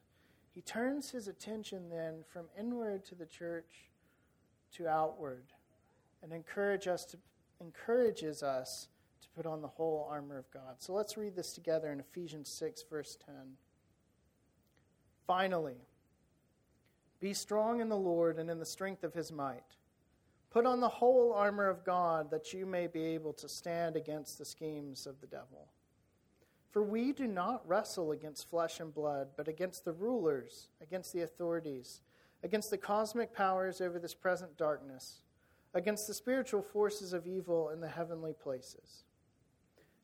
He 0.54 0.62
turns 0.62 1.10
his 1.10 1.28
attention 1.28 1.90
then 1.90 2.24
from 2.32 2.46
inward 2.58 3.06
to 3.06 3.16
the 3.16 3.26
church 3.26 3.90
to 4.74 4.88
outward 4.88 5.46
and 6.24 6.34
encourage 6.34 6.88
us 6.88 7.06
to, 7.06 7.18
encourages 7.62 8.42
us 8.44 8.88
put 9.40 9.46
on 9.46 9.62
the 9.62 9.68
whole 9.70 10.06
armor 10.12 10.38
of 10.38 10.52
God. 10.52 10.76
So 10.80 10.92
let's 10.92 11.16
read 11.16 11.34
this 11.34 11.54
together 11.54 11.94
in 11.94 12.02
Ephesians 12.02 12.50
6, 12.50 12.84
verse 12.90 13.18
10. 13.26 13.36
Finally, 15.26 15.78
be 17.22 17.34
strong 17.34 17.80
in 17.80 17.88
the 17.88 17.96
Lord 17.96 18.38
and 18.38 18.50
in 18.50 18.60
the 18.60 18.66
strength 18.66 19.06
of 19.06 19.14
his 19.14 19.32
might. 19.32 19.78
Put 20.50 20.66
on 20.66 20.82
the 20.82 20.90
whole 20.90 21.32
armor 21.32 21.70
of 21.70 21.86
God 21.86 22.30
that 22.32 22.52
you 22.52 22.66
may 22.66 22.88
be 22.88 23.02
able 23.02 23.32
to 23.32 23.48
stand 23.48 23.96
against 23.96 24.38
the 24.38 24.44
schemes 24.44 25.08
of 25.08 25.22
the 25.22 25.28
devil. 25.28 25.70
For 26.70 26.84
we 26.84 27.14
do 27.14 27.26
not 27.26 27.66
wrestle 27.66 28.12
against 28.12 28.50
flesh 28.50 28.82
and 28.82 28.94
blood, 28.94 29.30
but 29.38 29.48
against 29.48 29.86
the 29.86 29.94
rulers, 29.94 30.68
against 30.82 31.14
the 31.14 31.22
authorities, 31.22 32.02
against 32.44 32.72
the 32.72 32.78
cosmic 32.78 33.34
powers 33.34 33.80
over 33.80 34.00
this 34.00 34.14
present 34.14 34.58
darkness, 34.58 35.22
against 35.74 36.08
the 36.08 36.14
spiritual 36.14 36.62
forces 36.62 37.14
of 37.14 37.26
evil 37.26 37.70
in 37.70 37.80
the 37.80 37.88
heavenly 37.88 38.34
places. 38.34 39.06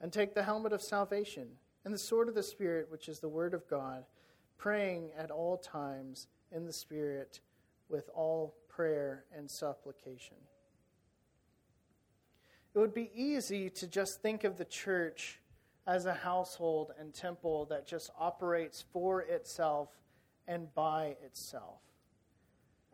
And 0.00 0.12
take 0.12 0.34
the 0.34 0.44
helmet 0.44 0.72
of 0.72 0.82
salvation 0.82 1.48
and 1.84 1.92
the 1.92 1.98
sword 1.98 2.28
of 2.28 2.34
the 2.34 2.42
Spirit, 2.42 2.90
which 2.90 3.08
is 3.08 3.18
the 3.18 3.28
Word 3.28 3.54
of 3.54 3.68
God, 3.68 4.04
praying 4.56 5.10
at 5.16 5.30
all 5.30 5.56
times 5.56 6.28
in 6.52 6.66
the 6.66 6.72
Spirit 6.72 7.40
with 7.88 8.08
all 8.14 8.54
prayer 8.68 9.24
and 9.36 9.50
supplication. 9.50 10.36
It 12.74 12.78
would 12.78 12.94
be 12.94 13.10
easy 13.14 13.70
to 13.70 13.86
just 13.88 14.22
think 14.22 14.44
of 14.44 14.56
the 14.56 14.64
church 14.64 15.40
as 15.86 16.06
a 16.06 16.14
household 16.14 16.92
and 17.00 17.14
temple 17.14 17.64
that 17.70 17.86
just 17.86 18.10
operates 18.18 18.84
for 18.92 19.22
itself 19.22 19.88
and 20.46 20.72
by 20.74 21.16
itself. 21.24 21.80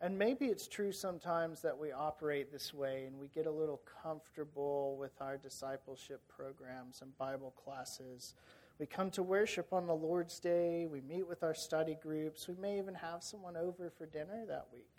And 0.04 0.18
maybe 0.18 0.48
it's 0.48 0.68
true 0.68 0.92
sometimes 0.92 1.62
that 1.62 1.78
we 1.78 1.90
operate 1.90 2.52
this 2.52 2.74
way 2.74 3.04
and 3.06 3.18
we 3.18 3.28
get 3.28 3.46
a 3.46 3.50
little 3.50 3.80
comfortable 4.02 4.98
with 4.98 5.12
our 5.22 5.38
discipleship 5.38 6.20
programs 6.28 7.00
and 7.00 7.16
Bible 7.16 7.54
classes. 7.64 8.34
We 8.78 8.84
come 8.84 9.10
to 9.12 9.22
worship 9.22 9.72
on 9.72 9.86
the 9.86 9.94
Lord's 9.94 10.38
Day, 10.38 10.84
we 10.84 11.00
meet 11.00 11.26
with 11.26 11.42
our 11.42 11.54
study 11.54 11.96
groups, 12.02 12.46
we 12.46 12.54
may 12.56 12.76
even 12.76 12.92
have 12.92 13.22
someone 13.22 13.56
over 13.56 13.88
for 13.88 14.04
dinner 14.04 14.44
that 14.46 14.66
week. 14.74 14.90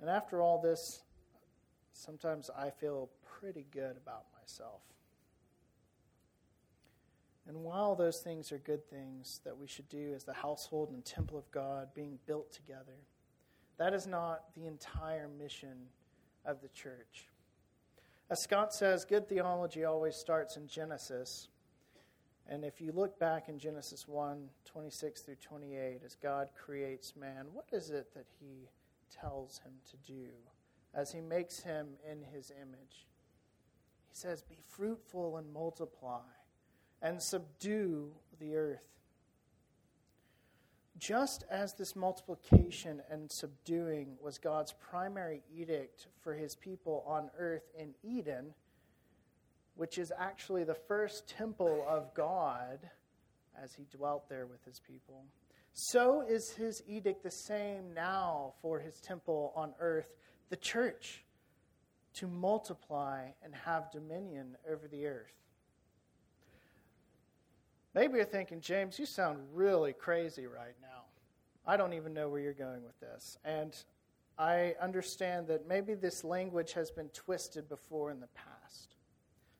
And 0.00 0.08
after 0.08 0.40
all 0.40 0.62
this, 0.62 1.02
sometimes 1.92 2.48
I 2.56 2.70
feel 2.70 3.10
pretty 3.40 3.66
good 3.72 3.96
about 3.96 4.26
myself. 4.40 4.82
And 7.48 7.64
while 7.64 7.96
those 7.96 8.20
things 8.20 8.52
are 8.52 8.58
good 8.58 8.88
things 8.88 9.40
that 9.42 9.58
we 9.58 9.66
should 9.66 9.88
do 9.88 10.12
as 10.14 10.22
the 10.22 10.32
household 10.32 10.90
and 10.90 11.04
temple 11.04 11.36
of 11.36 11.50
God 11.50 11.88
being 11.92 12.20
built 12.24 12.52
together, 12.52 12.94
that 13.82 13.94
is 13.94 14.06
not 14.06 14.44
the 14.54 14.68
entire 14.68 15.26
mission 15.26 15.74
of 16.46 16.60
the 16.62 16.68
church. 16.68 17.26
As 18.30 18.40
Scott 18.40 18.72
says, 18.72 19.04
good 19.04 19.28
theology 19.28 19.84
always 19.84 20.14
starts 20.14 20.56
in 20.56 20.68
Genesis. 20.68 21.48
And 22.48 22.64
if 22.64 22.80
you 22.80 22.92
look 22.92 23.18
back 23.18 23.48
in 23.48 23.58
Genesis 23.58 24.06
1 24.06 24.48
26 24.64 25.22
through 25.22 25.34
28, 25.34 26.00
as 26.06 26.14
God 26.14 26.50
creates 26.54 27.16
man, 27.16 27.46
what 27.52 27.66
is 27.72 27.90
it 27.90 28.14
that 28.14 28.26
he 28.38 28.68
tells 29.20 29.58
him 29.58 29.72
to 29.90 29.96
do 30.12 30.28
as 30.94 31.10
he 31.10 31.20
makes 31.20 31.58
him 31.58 31.88
in 32.08 32.22
his 32.32 32.52
image? 32.52 33.08
He 34.08 34.14
says, 34.14 34.42
Be 34.42 34.58
fruitful 34.68 35.38
and 35.38 35.52
multiply 35.52 36.20
and 37.02 37.20
subdue 37.20 38.12
the 38.38 38.54
earth 38.54 38.92
just 40.98 41.44
as 41.50 41.74
this 41.74 41.96
multiplication 41.96 43.02
and 43.10 43.30
subduing 43.30 44.16
was 44.22 44.38
God's 44.38 44.72
primary 44.72 45.42
edict 45.54 46.06
for 46.22 46.34
his 46.34 46.54
people 46.54 47.02
on 47.06 47.30
earth 47.38 47.70
in 47.78 47.94
Eden, 48.02 48.54
which 49.74 49.98
is 49.98 50.12
actually 50.18 50.64
the 50.64 50.74
first 50.74 51.28
temple 51.28 51.84
of 51.88 52.12
God 52.14 52.78
as 53.60 53.74
he 53.74 53.86
dwelt 53.96 54.28
there 54.28 54.46
with 54.46 54.64
his 54.64 54.80
people, 54.80 55.24
so 55.74 56.22
is 56.28 56.50
his 56.50 56.82
edict 56.86 57.22
the 57.22 57.30
same 57.30 57.94
now 57.94 58.52
for 58.60 58.78
his 58.78 59.00
temple 59.00 59.52
on 59.56 59.72
earth, 59.80 60.14
the 60.50 60.56
church, 60.56 61.24
to 62.14 62.26
multiply 62.26 63.28
and 63.42 63.54
have 63.54 63.90
dominion 63.90 64.56
over 64.70 64.86
the 64.86 65.06
earth. 65.06 65.32
Maybe 67.94 68.16
you're 68.16 68.24
thinking, 68.24 68.60
James, 68.60 68.98
you 68.98 69.06
sound 69.06 69.38
really 69.52 69.92
crazy 69.92 70.46
right 70.46 70.74
now. 70.80 71.02
I 71.66 71.76
don't 71.76 71.92
even 71.92 72.14
know 72.14 72.28
where 72.28 72.40
you're 72.40 72.52
going 72.52 72.82
with 72.84 72.98
this. 73.00 73.38
And 73.44 73.76
I 74.38 74.74
understand 74.80 75.46
that 75.48 75.68
maybe 75.68 75.94
this 75.94 76.24
language 76.24 76.72
has 76.72 76.90
been 76.90 77.08
twisted 77.10 77.68
before 77.68 78.10
in 78.10 78.20
the 78.20 78.28
past. 78.28 78.96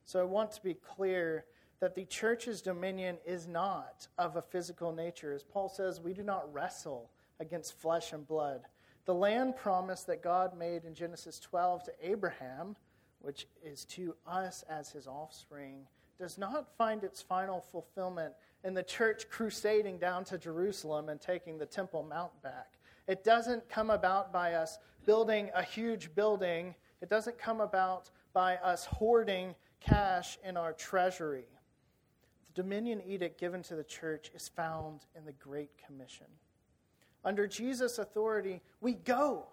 So 0.05 0.19
I 0.19 0.23
want 0.23 0.51
to 0.53 0.63
be 0.63 0.73
clear 0.73 1.45
that 1.79 1.95
the 1.95 2.05
church's 2.05 2.61
dominion 2.61 3.17
is 3.25 3.47
not 3.47 4.07
of 4.17 4.35
a 4.35 4.41
physical 4.41 4.91
nature. 4.91 5.33
As 5.33 5.43
Paul 5.43 5.69
says, 5.69 6.01
we 6.01 6.13
do 6.13 6.23
not 6.23 6.51
wrestle 6.51 7.11
against 7.39 7.79
flesh 7.79 8.13
and 8.13 8.27
blood. 8.27 8.61
The 9.05 9.13
land 9.13 9.55
promise 9.55 10.03
that 10.03 10.23
God 10.23 10.57
made 10.57 10.85
in 10.85 10.95
Genesis 10.95 11.39
12 11.39 11.83
to 11.83 11.93
Abraham, 12.01 12.75
which 13.19 13.47
is 13.63 13.85
to 13.85 14.15
us 14.25 14.63
as 14.69 14.91
his 14.91 15.07
offspring, 15.07 15.87
does 16.19 16.37
not 16.37 16.67
find 16.77 17.03
its 17.03 17.21
final 17.21 17.61
fulfillment 17.61 18.33
in 18.63 18.73
the 18.73 18.83
church 18.83 19.29
crusading 19.29 19.97
down 19.97 20.23
to 20.25 20.37
Jerusalem 20.37 21.09
and 21.09 21.19
taking 21.19 21.57
the 21.57 21.65
Temple 21.65 22.03
Mount 22.03 22.31
back. 22.41 22.73
It 23.07 23.23
doesn't 23.23 23.67
come 23.69 23.89
about 23.89 24.31
by 24.31 24.53
us 24.53 24.79
building 25.05 25.49
a 25.53 25.63
huge 25.63 26.15
building, 26.15 26.75
it 27.01 27.09
doesn't 27.09 27.37
come 27.37 27.59
about 27.59 28.09
by 28.31 28.55
us 28.57 28.85
hoarding 28.85 29.55
cash 29.81 30.37
in 30.43 30.55
our 30.55 30.73
treasury. 30.73 31.45
The 32.47 32.61
dominion 32.61 33.01
edict 33.05 33.39
given 33.39 33.61
to 33.63 33.75
the 33.75 33.83
church 33.83 34.31
is 34.33 34.47
found 34.47 35.01
in 35.17 35.25
the 35.25 35.33
Great 35.33 35.71
Commission. 35.85 36.27
Under 37.25 37.47
Jesus' 37.47 37.97
authority, 37.99 38.61
we 38.81 38.93
go 38.93 39.47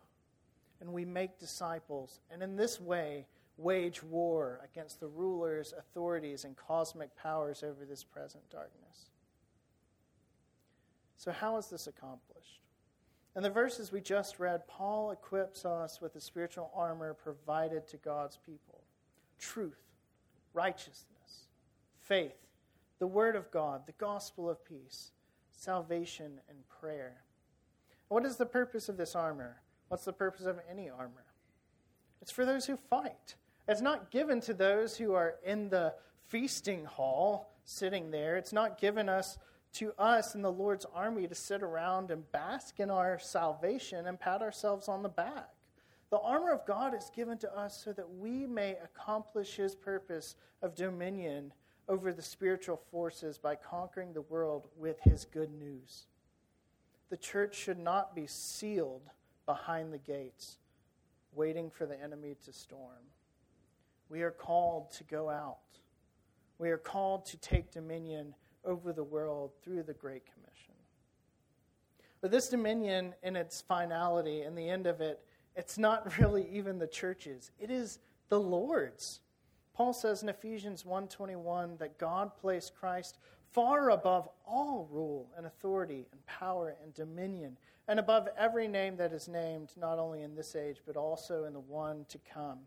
and 0.80 0.92
we 0.92 1.04
make 1.04 1.38
disciples. 1.38 2.20
And 2.30 2.42
in 2.42 2.56
this 2.56 2.80
way, 2.80 3.26
wage 3.56 4.02
war 4.02 4.60
against 4.64 5.00
the 5.00 5.08
rulers, 5.08 5.74
authorities, 5.78 6.44
and 6.44 6.56
cosmic 6.56 7.14
powers 7.16 7.62
over 7.62 7.84
this 7.84 8.04
present 8.04 8.48
darkness. 8.50 9.10
So, 11.16 11.32
how 11.32 11.56
is 11.58 11.66
this 11.66 11.86
accomplished? 11.86 12.60
In 13.36 13.42
the 13.42 13.50
verses 13.50 13.92
we 13.92 14.00
just 14.00 14.40
read, 14.40 14.66
Paul 14.66 15.10
equips 15.12 15.64
us 15.64 16.00
with 16.00 16.14
the 16.14 16.20
spiritual 16.20 16.70
armor 16.74 17.14
provided 17.14 17.86
to 17.88 17.96
God's 17.98 18.38
people 18.38 18.80
truth, 19.38 19.80
righteousness, 20.52 21.46
faith, 21.98 22.36
the 22.98 23.06
Word 23.06 23.36
of 23.36 23.50
God, 23.50 23.86
the 23.86 23.92
gospel 23.92 24.50
of 24.50 24.64
peace, 24.64 25.12
salvation, 25.52 26.40
and 26.48 26.58
prayer. 26.68 27.22
What 28.08 28.26
is 28.26 28.36
the 28.36 28.46
purpose 28.46 28.88
of 28.88 28.96
this 28.96 29.14
armor? 29.14 29.62
What's 29.88 30.04
the 30.04 30.12
purpose 30.12 30.46
of 30.46 30.58
any 30.70 30.90
armor? 30.90 31.24
It's 32.22 32.30
for 32.30 32.44
those 32.44 32.66
who 32.66 32.76
fight. 32.76 33.34
It's 33.68 33.80
not 33.80 34.10
given 34.10 34.40
to 34.42 34.54
those 34.54 34.96
who 34.96 35.14
are 35.14 35.36
in 35.44 35.68
the 35.70 35.94
feasting 36.28 36.84
hall 36.84 37.52
sitting 37.64 38.10
there. 38.10 38.36
It's 38.36 38.52
not 38.52 38.78
given 38.78 39.08
us 39.08 39.38
to 39.74 39.92
us 39.98 40.34
in 40.34 40.42
the 40.42 40.52
Lord's 40.52 40.86
army 40.94 41.26
to 41.28 41.34
sit 41.34 41.62
around 41.62 42.10
and 42.10 42.30
bask 42.32 42.80
in 42.80 42.90
our 42.90 43.18
salvation 43.18 44.06
and 44.06 44.18
pat 44.18 44.42
ourselves 44.42 44.88
on 44.88 45.02
the 45.02 45.08
back. 45.08 45.50
The 46.10 46.18
armor 46.18 46.52
of 46.52 46.66
God 46.66 46.94
is 46.94 47.10
given 47.14 47.38
to 47.38 47.56
us 47.56 47.82
so 47.84 47.92
that 47.92 48.16
we 48.18 48.46
may 48.46 48.76
accomplish 48.82 49.54
his 49.54 49.76
purpose 49.76 50.34
of 50.60 50.74
dominion 50.74 51.52
over 51.88 52.12
the 52.12 52.22
spiritual 52.22 52.80
forces 52.90 53.38
by 53.38 53.54
conquering 53.54 54.12
the 54.12 54.22
world 54.22 54.66
with 54.76 55.00
his 55.02 55.24
good 55.24 55.52
news. 55.52 56.06
The 57.10 57.16
church 57.16 57.56
should 57.56 57.78
not 57.78 58.14
be 58.14 58.26
sealed 58.26 59.02
behind 59.46 59.92
the 59.92 59.98
gates, 59.98 60.58
waiting 61.34 61.70
for 61.70 61.86
the 61.86 62.00
enemy 62.00 62.36
to 62.44 62.52
storm. 62.52 63.04
We 64.08 64.22
are 64.22 64.30
called 64.30 64.90
to 64.92 65.04
go 65.04 65.30
out. 65.30 65.58
We 66.58 66.70
are 66.70 66.78
called 66.78 67.24
to 67.26 67.36
take 67.38 67.70
dominion 67.70 68.34
over 68.64 68.92
the 68.92 69.04
world 69.04 69.52
through 69.62 69.84
the 69.84 69.94
Great 69.94 70.24
Commission. 70.26 70.74
But 72.20 72.30
this 72.30 72.48
dominion, 72.48 73.14
in 73.22 73.36
its 73.36 73.62
finality, 73.62 74.42
in 74.42 74.54
the 74.54 74.68
end 74.68 74.86
of 74.86 75.00
it, 75.00 75.20
it's 75.56 75.78
not 75.78 76.18
really 76.18 76.48
even 76.50 76.78
the 76.78 76.86
church's. 76.86 77.50
It 77.58 77.70
is 77.70 77.98
the 78.28 78.40
Lord's. 78.40 79.20
Paul 79.74 79.92
says 79.92 80.22
in 80.22 80.28
Ephesians 80.28 80.84
1:21 80.84 81.78
that 81.78 81.98
God 81.98 82.36
placed 82.36 82.74
Christ 82.74 83.18
far 83.52 83.90
above 83.90 84.28
all 84.46 84.88
rule 84.90 85.30
and 85.36 85.46
authority 85.46 86.06
and 86.12 86.24
power 86.26 86.76
and 86.82 86.92
dominion 86.94 87.56
and 87.90 87.98
above 87.98 88.28
every 88.38 88.68
name 88.68 88.96
that 88.96 89.12
is 89.12 89.26
named 89.26 89.72
not 89.76 89.98
only 89.98 90.22
in 90.22 90.36
this 90.36 90.54
age 90.54 90.76
but 90.86 90.96
also 90.96 91.42
in 91.42 91.52
the 91.52 91.58
one 91.58 92.06
to 92.08 92.18
come. 92.32 92.60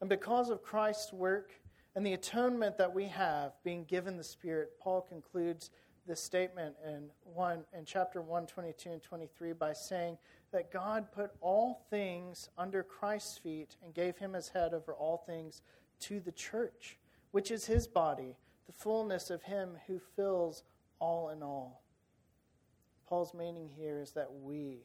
And 0.00 0.10
because 0.10 0.50
of 0.50 0.60
Christ's 0.60 1.12
work 1.12 1.52
and 1.94 2.04
the 2.04 2.14
atonement 2.14 2.76
that 2.76 2.92
we 2.92 3.04
have 3.04 3.52
being 3.62 3.84
given 3.84 4.16
the 4.16 4.24
Spirit, 4.24 4.72
Paul 4.80 5.02
concludes 5.02 5.70
this 6.04 6.20
statement 6.20 6.74
in 6.84 7.10
one 7.22 7.62
in 7.78 7.84
chapter 7.84 8.20
1, 8.20 8.48
22 8.48 8.90
and 8.90 9.00
23 9.00 9.52
by 9.52 9.72
saying 9.72 10.18
that 10.50 10.72
God 10.72 11.12
put 11.12 11.30
all 11.40 11.86
things 11.88 12.48
under 12.58 12.82
Christ's 12.82 13.38
feet 13.38 13.76
and 13.84 13.94
gave 13.94 14.16
him 14.16 14.34
as 14.34 14.48
head 14.48 14.74
over 14.74 14.94
all 14.94 15.18
things 15.18 15.62
to 16.00 16.18
the 16.18 16.32
church, 16.32 16.98
which 17.30 17.52
is 17.52 17.66
his 17.66 17.86
body, 17.86 18.36
the 18.66 18.72
fullness 18.72 19.30
of 19.30 19.44
him 19.44 19.76
who 19.86 20.00
fills 20.16 20.64
all 20.98 21.28
in 21.28 21.40
all. 21.40 21.84
Paul's 23.10 23.34
meaning 23.34 23.68
here 23.76 23.98
is 23.98 24.12
that 24.12 24.32
we, 24.32 24.84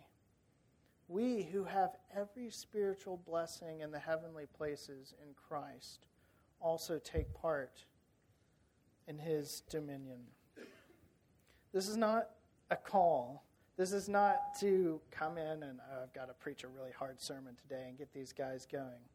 we 1.07 1.43
who 1.43 1.63
have 1.63 1.91
every 2.17 2.49
spiritual 2.49 3.21
blessing 3.23 3.81
in 3.81 3.91
the 3.91 3.99
heavenly 3.99 4.47
places 4.57 5.13
in 5.21 5.35
Christ 5.35 6.07
also 6.59 6.97
take 6.97 7.31
part 7.35 7.85
in 9.07 9.19
his 9.19 9.61
dominion. 9.69 10.21
This 11.71 11.87
is 11.87 11.97
not 11.97 12.31
a 12.71 12.75
call. 12.75 13.45
This 13.77 13.91
is 13.91 14.09
not 14.09 14.59
to 14.59 14.99
come 15.11 15.37
in 15.37 15.61
and 15.61 15.79
oh, 15.93 16.01
I've 16.01 16.13
got 16.13 16.25
to 16.25 16.33
preach 16.33 16.63
a 16.63 16.67
really 16.67 16.93
hard 16.97 17.21
sermon 17.21 17.55
today 17.55 17.85
and 17.89 17.95
get 17.95 18.11
these 18.11 18.33
guys 18.33 18.65
going. 18.65 19.05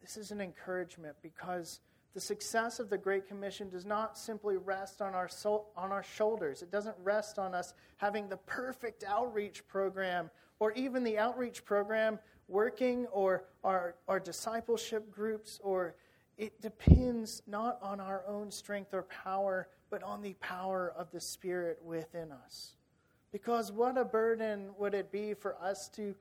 This 0.00 0.16
is 0.16 0.30
an 0.30 0.40
encouragement 0.40 1.16
because 1.20 1.80
The 2.14 2.20
success 2.20 2.80
of 2.80 2.90
the 2.90 2.98
Great 2.98 3.28
Commission 3.28 3.68
does 3.68 3.84
not 3.84 4.18
simply 4.18 4.56
rest 4.56 5.00
on 5.00 5.14
our, 5.14 5.28
on 5.76 5.92
our 5.92 6.02
shoulders. 6.02 6.60
It 6.62 6.70
doesn't 6.70 6.96
rest 7.02 7.38
on 7.38 7.54
us 7.54 7.74
having 7.98 8.28
the 8.28 8.36
perfect 8.38 9.04
outreach 9.04 9.66
program 9.68 10.30
or 10.58 10.72
even 10.72 11.04
the 11.04 11.18
outreach 11.18 11.64
program 11.64 12.18
working 12.48 13.06
or 13.06 13.44
our, 13.62 13.94
our 14.08 14.18
discipleship 14.18 15.10
groups, 15.10 15.60
or 15.62 15.94
it 16.36 16.60
depends 16.60 17.42
not 17.46 17.78
on 17.80 18.00
our 18.00 18.24
own 18.26 18.50
strength 18.50 18.92
or 18.92 19.04
power, 19.04 19.68
but 19.88 20.02
on 20.02 20.20
the 20.20 20.34
power 20.34 20.92
of 20.96 21.10
the 21.12 21.20
Spirit 21.20 21.78
within 21.84 22.32
us. 22.32 22.74
Because 23.32 23.70
what 23.70 23.96
a 23.96 24.04
burden 24.04 24.70
would 24.76 24.94
it 24.94 25.12
be 25.12 25.34
for 25.34 25.56
us 25.62 25.88
to, 25.90 26.14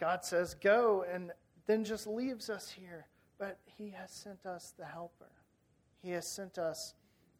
God 0.00 0.24
says, 0.24 0.54
go, 0.54 1.04
and 1.12 1.30
then 1.66 1.84
just 1.84 2.06
leaves 2.06 2.48
us 2.48 2.70
here. 2.70 3.06
But 3.38 3.58
He 3.64 3.90
has 3.90 4.10
sent 4.10 4.46
us 4.46 4.72
the 4.78 4.84
Helper, 4.84 5.32
He 6.02 6.10
has 6.10 6.26
sent 6.26 6.58
us 6.58 6.94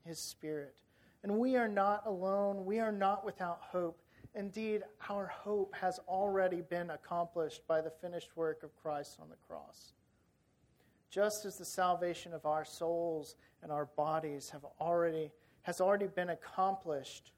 His 0.04 0.18
Spirit. 0.18 0.76
And 1.22 1.38
we 1.38 1.56
are 1.56 1.68
not 1.68 2.06
alone, 2.06 2.64
we 2.64 2.78
are 2.78 2.92
not 2.92 3.24
without 3.24 3.58
hope. 3.60 4.00
Indeed, 4.34 4.82
our 5.08 5.26
hope 5.26 5.74
has 5.74 5.98
already 6.06 6.60
been 6.60 6.90
accomplished 6.90 7.66
by 7.66 7.80
the 7.80 7.90
finished 7.90 8.36
work 8.36 8.62
of 8.62 8.76
Christ 8.76 9.18
on 9.20 9.30
the 9.30 9.36
cross. 9.48 9.94
Just 11.10 11.46
as 11.46 11.56
the 11.56 11.64
salvation 11.64 12.34
of 12.34 12.44
our 12.44 12.64
souls 12.64 13.36
and 13.62 13.72
our 13.72 13.86
bodies 13.86 14.50
have 14.50 14.66
already, 14.78 15.32
has 15.62 15.80
already 15.80 16.06
been 16.06 16.28
accomplished, 16.28 17.32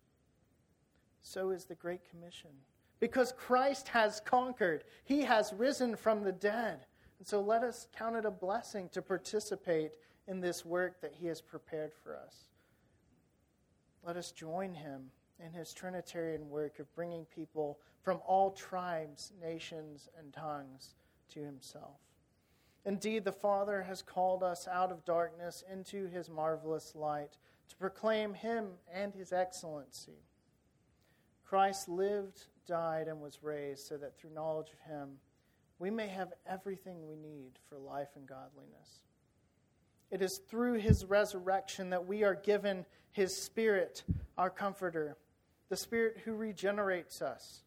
so 1.23 1.51
is 1.51 1.65
the 1.65 1.77
Great 1.77 2.01
Commission. 2.11 2.51
Because 2.99 3.33
Christ 3.33 3.87
has 3.89 4.21
conquered, 4.21 4.83
He 5.05 5.23
has 5.23 5.53
risen 5.53 5.95
from 5.95 6.25
the 6.25 6.33
dead. 6.33 6.87
And 7.19 7.27
so 7.27 7.41
let 7.41 7.63
us 7.63 7.89
count 7.97 8.17
it 8.17 8.25
a 8.25 8.31
blessing 8.31 8.89
to 8.91 9.03
participate 9.03 9.93
in 10.27 10.41
this 10.41 10.65
work 10.65 11.01
that 11.01 11.15
He 11.19 11.27
has 11.27 11.41
prepared 11.41 11.93
for 11.93 12.17
us. 12.17 12.49
Let 14.05 14.17
us 14.17 14.31
join 14.31 14.75
Him 14.75 15.11
in 15.45 15.53
His 15.53 15.73
Trinitarian 15.73 16.49
work 16.49 16.79
of 16.79 16.95
bringing 16.95 17.25
people 17.25 17.79
from 18.03 18.21
all 18.27 18.53
tribes, 18.53 19.33
nations, 19.41 20.09
and 20.19 20.33
tongues 20.33 20.95
to 21.31 21.41
Himself. 21.41 21.99
Indeed, 22.85 23.25
the 23.25 23.33
Father 23.33 23.83
has 23.83 24.01
called 24.01 24.43
us 24.43 24.69
out 24.69 24.93
of 24.93 25.05
darkness 25.05 25.65
into 25.71 26.07
His 26.07 26.31
marvelous 26.31 26.95
light 26.95 27.37
to 27.69 27.77
proclaim 27.77 28.35
Him 28.35 28.69
and 28.93 29.13
His 29.13 29.33
excellency. 29.33 30.23
Christ 31.45 31.89
lived, 31.89 32.45
died, 32.67 33.09
and 33.09 33.21
was 33.21 33.43
raised 33.43 33.87
so 33.87 33.97
that 33.97 34.17
through 34.17 34.35
knowledge 34.35 34.71
of 34.73 34.91
Him, 34.91 35.19
we 35.79 35.91
may 35.91 36.09
have 36.09 36.33
everything 36.47 37.07
we 37.07 37.17
need 37.17 37.53
for 37.69 37.79
life 37.79 38.09
and 38.17 38.27
godliness. 38.27 39.03
It 40.11 40.23
is 40.23 40.41
through 40.49 40.75
His 40.75 41.05
resurrection 41.05 41.91
that 41.91 42.07
we 42.07 42.25
are 42.25 42.35
given 42.35 42.85
His 43.13 43.37
Spirit, 43.37 44.03
our 44.37 44.51
Comforter, 44.51 45.17
the 45.69 45.77
Spirit 45.77 46.19
who 46.25 46.35
regenerates 46.35 47.23
us, 47.23 47.63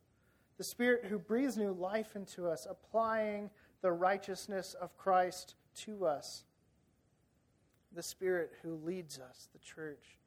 the 0.58 0.64
Spirit 0.64 1.06
who 1.06 1.20
breathes 1.20 1.58
new 1.58 1.72
life 1.72 2.16
into 2.16 2.48
us, 2.48 2.68
applying 2.70 3.50
the 3.82 3.92
righteousness 3.92 4.76
of 4.80 4.98
Christ 4.98 5.56
to 5.76 6.06
us, 6.06 6.44
the 7.94 8.04
Spirit 8.04 8.52
who 8.62 8.76
leads 8.76 9.20
us, 9.20 9.48
the 9.54 9.60
church, 9.60 10.18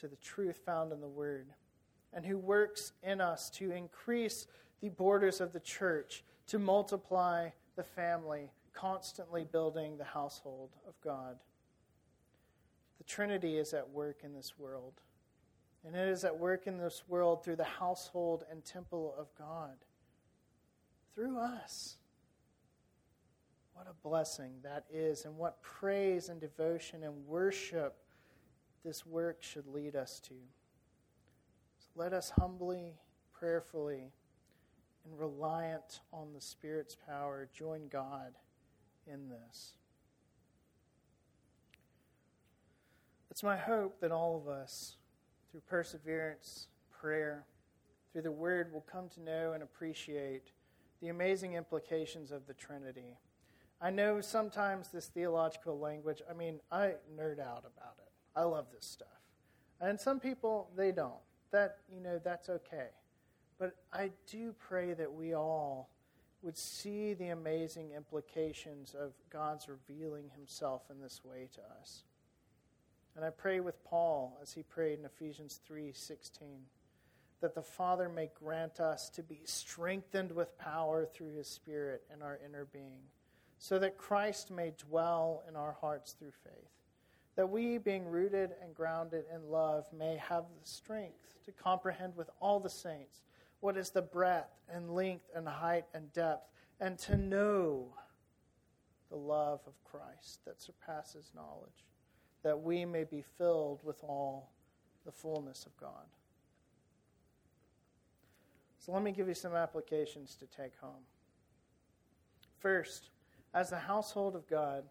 to 0.00 0.08
the 0.08 0.16
truth 0.16 0.60
found 0.64 0.92
in 0.92 1.00
the 1.00 1.08
Word 1.08 1.46
and 2.12 2.26
who 2.26 2.36
works 2.36 2.92
in 3.02 3.20
us 3.20 3.50
to 3.50 3.70
increase 3.70 4.46
the 4.80 4.90
borders 4.90 5.40
of 5.40 5.52
the 5.52 5.60
church, 5.60 6.24
to 6.46 6.58
multiply 6.58 7.50
the 7.76 7.82
family, 7.82 8.50
constantly 8.72 9.44
building 9.44 9.96
the 9.96 10.04
household 10.04 10.70
of 10.86 10.94
God. 11.02 11.38
The 12.98 13.04
Trinity 13.04 13.56
is 13.56 13.74
at 13.74 13.90
work 13.90 14.20
in 14.22 14.34
this 14.34 14.58
world, 14.58 15.00
and 15.84 15.96
it 15.96 16.08
is 16.08 16.24
at 16.24 16.38
work 16.38 16.66
in 16.66 16.78
this 16.78 17.02
world 17.08 17.44
through 17.44 17.56
the 17.56 17.64
household 17.64 18.44
and 18.50 18.64
temple 18.64 19.14
of 19.18 19.28
God, 19.36 19.76
through 21.14 21.38
us. 21.38 21.96
What 23.74 23.86
a 23.88 24.08
blessing 24.08 24.52
that 24.62 24.84
is, 24.92 25.24
and 25.24 25.36
what 25.36 25.62
praise 25.62 26.28
and 26.28 26.40
devotion 26.40 27.02
and 27.02 27.26
worship 27.26 27.96
this 28.84 29.06
work 29.06 29.42
should 29.42 29.66
lead 29.66 29.96
us 29.96 30.20
to 30.20 30.34
let 31.94 32.12
us 32.12 32.32
humbly, 32.38 32.94
prayerfully, 33.32 34.12
and 35.04 35.18
reliant 35.18 36.00
on 36.12 36.32
the 36.34 36.40
Spirit's 36.40 36.96
power 37.06 37.48
join 37.52 37.88
God 37.88 38.34
in 39.06 39.28
this. 39.28 39.72
It's 43.30 43.42
my 43.42 43.56
hope 43.56 44.00
that 44.00 44.12
all 44.12 44.36
of 44.36 44.48
us, 44.48 44.96
through 45.50 45.62
perseverance, 45.68 46.68
prayer, 46.90 47.46
through 48.12 48.22
the 48.22 48.30
Word, 48.30 48.72
will 48.72 48.84
come 48.92 49.08
to 49.10 49.22
know 49.22 49.52
and 49.52 49.62
appreciate 49.62 50.52
the 51.00 51.08
amazing 51.08 51.54
implications 51.54 52.30
of 52.30 52.46
the 52.46 52.54
Trinity. 52.54 53.16
I 53.80 53.90
know 53.90 54.20
sometimes 54.20 54.88
this 54.88 55.06
theological 55.06 55.78
language, 55.78 56.22
I 56.30 56.34
mean, 56.34 56.60
I 56.70 56.94
nerd 57.18 57.40
out 57.40 57.64
about 57.64 57.96
it. 57.98 58.12
I 58.36 58.42
love 58.42 58.66
this 58.72 58.86
stuff. 58.86 59.08
And 59.80 60.00
some 60.00 60.20
people, 60.20 60.70
they 60.76 60.92
don't 60.92 61.14
that, 61.52 61.78
you 61.88 62.00
know, 62.00 62.20
that's 62.22 62.48
okay. 62.48 62.88
But 63.62 63.76
I 63.92 64.10
do 64.28 64.52
pray 64.58 64.92
that 64.92 65.12
we 65.14 65.36
all 65.36 65.88
would 66.42 66.58
see 66.58 67.14
the 67.14 67.28
amazing 67.28 67.92
implications 67.92 68.92
of 68.92 69.12
God's 69.30 69.68
revealing 69.68 70.30
himself 70.34 70.82
in 70.90 71.00
this 71.00 71.24
way 71.24 71.48
to 71.54 71.60
us. 71.80 72.02
And 73.14 73.24
I 73.24 73.30
pray 73.30 73.60
with 73.60 73.84
Paul 73.84 74.36
as 74.42 74.52
he 74.52 74.64
prayed 74.64 74.98
in 74.98 75.04
Ephesians 75.04 75.60
3:16 75.64 76.66
that 77.38 77.54
the 77.54 77.62
Father 77.62 78.08
may 78.08 78.32
grant 78.34 78.80
us 78.80 79.08
to 79.10 79.22
be 79.22 79.44
strengthened 79.44 80.32
with 80.32 80.58
power 80.58 81.06
through 81.06 81.30
his 81.30 81.46
spirit 81.46 82.04
in 82.12 82.20
our 82.20 82.38
inner 82.38 82.64
being 82.64 83.12
so 83.58 83.78
that 83.78 83.96
Christ 83.96 84.50
may 84.50 84.72
dwell 84.72 85.44
in 85.46 85.54
our 85.54 85.74
hearts 85.74 86.14
through 86.14 86.32
faith 86.32 86.72
that 87.34 87.48
we, 87.48 87.78
being 87.78 88.06
rooted 88.06 88.50
and 88.60 88.74
grounded 88.74 89.24
in 89.32 89.50
love, 89.50 89.86
may 89.92 90.16
have 90.16 90.44
the 90.60 90.66
strength 90.66 91.36
to 91.44 91.52
comprehend 91.52 92.16
with 92.16 92.28
all 92.40 92.60
the 92.60 92.68
saints 92.68 93.22
what 93.62 93.76
is 93.76 93.90
the 93.90 94.02
breadth 94.02 94.52
and 94.68 94.92
length 94.92 95.30
and 95.36 95.46
height 95.46 95.84
and 95.94 96.12
depth, 96.12 96.50
and 96.80 96.98
to 96.98 97.16
know 97.16 97.86
the 99.08 99.16
love 99.16 99.60
of 99.68 99.72
Christ 99.84 100.44
that 100.44 100.60
surpasses 100.60 101.30
knowledge, 101.32 101.86
that 102.42 102.60
we 102.60 102.84
may 102.84 103.04
be 103.04 103.24
filled 103.38 103.80
with 103.84 104.02
all 104.02 104.50
the 105.06 105.12
fullness 105.12 105.64
of 105.64 105.76
God. 105.76 106.06
So 108.80 108.90
let 108.90 109.04
me 109.04 109.12
give 109.12 109.28
you 109.28 109.34
some 109.34 109.54
applications 109.54 110.34
to 110.40 110.46
take 110.46 110.76
home. 110.80 111.04
First, 112.58 113.10
as 113.54 113.70
the 113.70 113.78
household 113.78 114.34
of 114.34 114.48
God, 114.48 114.82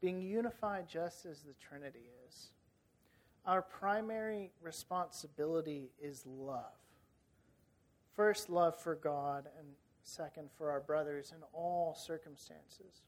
being 0.00 0.22
unified 0.22 0.88
just 0.88 1.26
as 1.26 1.42
the 1.42 1.52
Trinity 1.60 2.08
is. 2.26 2.48
Our 3.44 3.60
primary 3.60 4.50
responsibility 4.62 5.90
is 6.02 6.24
love. 6.26 6.72
First, 8.14 8.50
love 8.50 8.76
for 8.76 8.94
God, 8.94 9.48
and 9.58 9.68
second, 10.02 10.50
for 10.56 10.70
our 10.70 10.80
brothers 10.80 11.32
in 11.34 11.42
all 11.52 11.94
circumstances. 11.94 13.02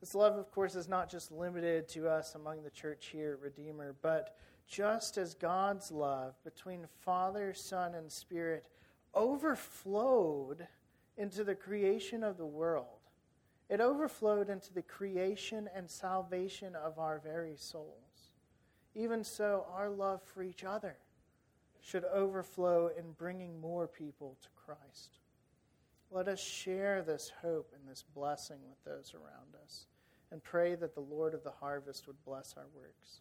This 0.00 0.14
love, 0.14 0.36
of 0.36 0.50
course, 0.50 0.74
is 0.74 0.88
not 0.88 1.10
just 1.10 1.30
limited 1.30 1.88
to 1.88 2.08
us 2.08 2.34
among 2.34 2.62
the 2.62 2.70
church 2.70 3.10
here 3.12 3.34
at 3.34 3.40
Redeemer, 3.40 3.94
but 4.02 4.36
just 4.66 5.18
as 5.18 5.34
God's 5.34 5.90
love 5.90 6.34
between 6.44 6.86
Father, 7.04 7.52
Son, 7.52 7.94
and 7.94 8.10
Spirit 8.10 8.66
overflowed 9.14 10.66
into 11.16 11.44
the 11.44 11.54
creation 11.54 12.24
of 12.24 12.38
the 12.38 12.46
world 12.46 13.00
it 13.70 13.80
overflowed 13.80 14.50
into 14.50 14.74
the 14.74 14.82
creation 14.82 15.70
and 15.74 15.88
salvation 15.88 16.74
of 16.74 16.98
our 16.98 17.20
very 17.20 17.54
souls. 17.54 18.32
Even 18.96 19.22
so, 19.22 19.64
our 19.72 19.88
love 19.88 20.20
for 20.24 20.42
each 20.42 20.64
other 20.64 20.96
should 21.82 22.04
overflow 22.04 22.90
in 22.96 23.12
bringing 23.12 23.60
more 23.60 23.86
people 23.86 24.36
to 24.42 24.48
Christ. 24.56 25.18
Let 26.10 26.28
us 26.28 26.40
share 26.40 27.02
this 27.02 27.32
hope 27.40 27.72
and 27.74 27.88
this 27.88 28.04
blessing 28.14 28.58
with 28.68 28.82
those 28.84 29.14
around 29.14 29.54
us 29.64 29.86
and 30.32 30.42
pray 30.42 30.74
that 30.76 30.94
the 30.94 31.00
Lord 31.00 31.34
of 31.34 31.44
the 31.44 31.50
harvest 31.50 32.06
would 32.06 32.22
bless 32.24 32.54
our 32.56 32.66
works. 32.74 33.20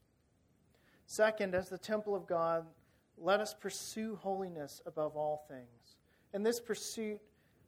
Second, 1.05 1.55
as 1.55 1.70
the 1.70 1.78
temple 1.78 2.16
of 2.16 2.28
God, 2.28 2.66
let 3.18 3.39
us 3.39 3.53
pursue 3.53 4.16
holiness 4.16 4.82
above 4.86 5.16
all 5.16 5.45
things. 5.47 5.97
In 6.34 6.43
this 6.43 6.60
pursuit, 6.60 7.20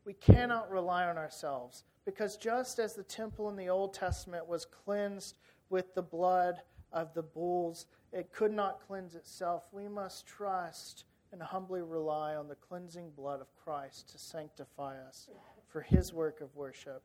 we 0.06 0.14
cannot 0.14 0.72
rely 0.72 1.06
on 1.06 1.18
ourselves. 1.18 1.84
Because 2.06 2.36
just 2.36 2.80
as 2.80 2.94
the 2.94 3.04
temple 3.04 3.50
in 3.50 3.56
the 3.56 3.70
Old 3.70 3.94
Testament 3.94 4.48
was 4.48 4.66
cleansed 4.66 5.38
with 5.70 5.94
the 5.94 6.02
blood 6.02 6.62
of 6.92 7.14
the 7.14 7.22
bulls, 7.22 7.86
it 8.12 8.32
could 8.32 8.52
not 8.52 8.82
cleanse 8.88 9.16
itself. 9.16 9.64
We 9.72 9.88
must 9.88 10.28
trust 10.28 11.06
and 11.32 11.42
humbly 11.42 11.82
rely 11.82 12.36
on 12.36 12.48
the 12.48 12.56
cleansing 12.56 13.12
blood 13.12 13.40
of 13.40 13.56
Christ 13.56 14.10
to 14.10 14.18
sanctify 14.18 14.98
us 15.08 15.30
for 15.68 15.82
his 15.82 16.14
work 16.14 16.42
of 16.42 16.56
worship 16.56 17.04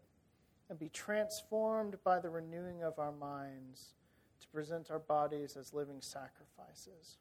and 0.69 0.79
be 0.79 0.89
transformed 0.89 1.97
by 2.03 2.19
the 2.19 2.31
renewing 2.31 2.83
of 2.83 2.99
our 2.99 3.13
minds 3.13 3.95
to 4.41 4.49
present 4.49 4.91
our 4.91 4.99
bodies 4.99 5.57
as 5.57 5.73
living 5.73 6.01
sacrifices. 6.01 7.19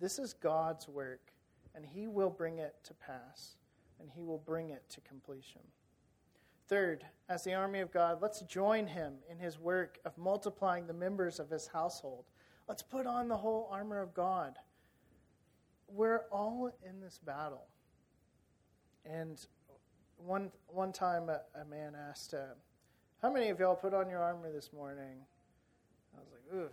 This 0.00 0.18
is 0.18 0.32
God's 0.32 0.88
work, 0.88 1.32
and 1.74 1.84
He 1.84 2.06
will 2.06 2.30
bring 2.30 2.58
it 2.58 2.74
to 2.84 2.94
pass, 2.94 3.56
and 4.00 4.08
He 4.10 4.22
will 4.22 4.38
bring 4.38 4.70
it 4.70 4.82
to 4.90 5.00
completion. 5.00 5.60
Third, 6.68 7.04
as 7.28 7.44
the 7.44 7.54
army 7.54 7.80
of 7.80 7.92
God, 7.92 8.18
let's 8.22 8.40
join 8.42 8.86
Him 8.86 9.14
in 9.30 9.38
His 9.38 9.58
work 9.58 9.98
of 10.04 10.16
multiplying 10.16 10.86
the 10.86 10.92
members 10.92 11.38
of 11.38 11.50
His 11.50 11.66
household. 11.66 12.24
Let's 12.68 12.82
put 12.82 13.06
on 13.06 13.28
the 13.28 13.36
whole 13.36 13.68
armor 13.70 14.00
of 14.00 14.14
God. 14.14 14.56
We're 15.88 16.22
all 16.32 16.70
in 16.88 17.00
this 17.00 17.18
battle. 17.18 17.66
And 19.04 19.44
one, 20.16 20.50
one 20.68 20.92
time 20.92 21.28
a, 21.28 21.40
a 21.60 21.64
man 21.64 21.94
asked, 22.08 22.32
uh, 22.32 22.54
How 23.20 23.30
many 23.30 23.50
of 23.50 23.60
y'all 23.60 23.76
put 23.76 23.92
on 23.92 24.08
your 24.08 24.22
armor 24.22 24.50
this 24.50 24.72
morning? 24.72 25.18
I 26.16 26.20
was 26.20 26.28
like, 26.32 26.54
Ooh. 26.54 26.70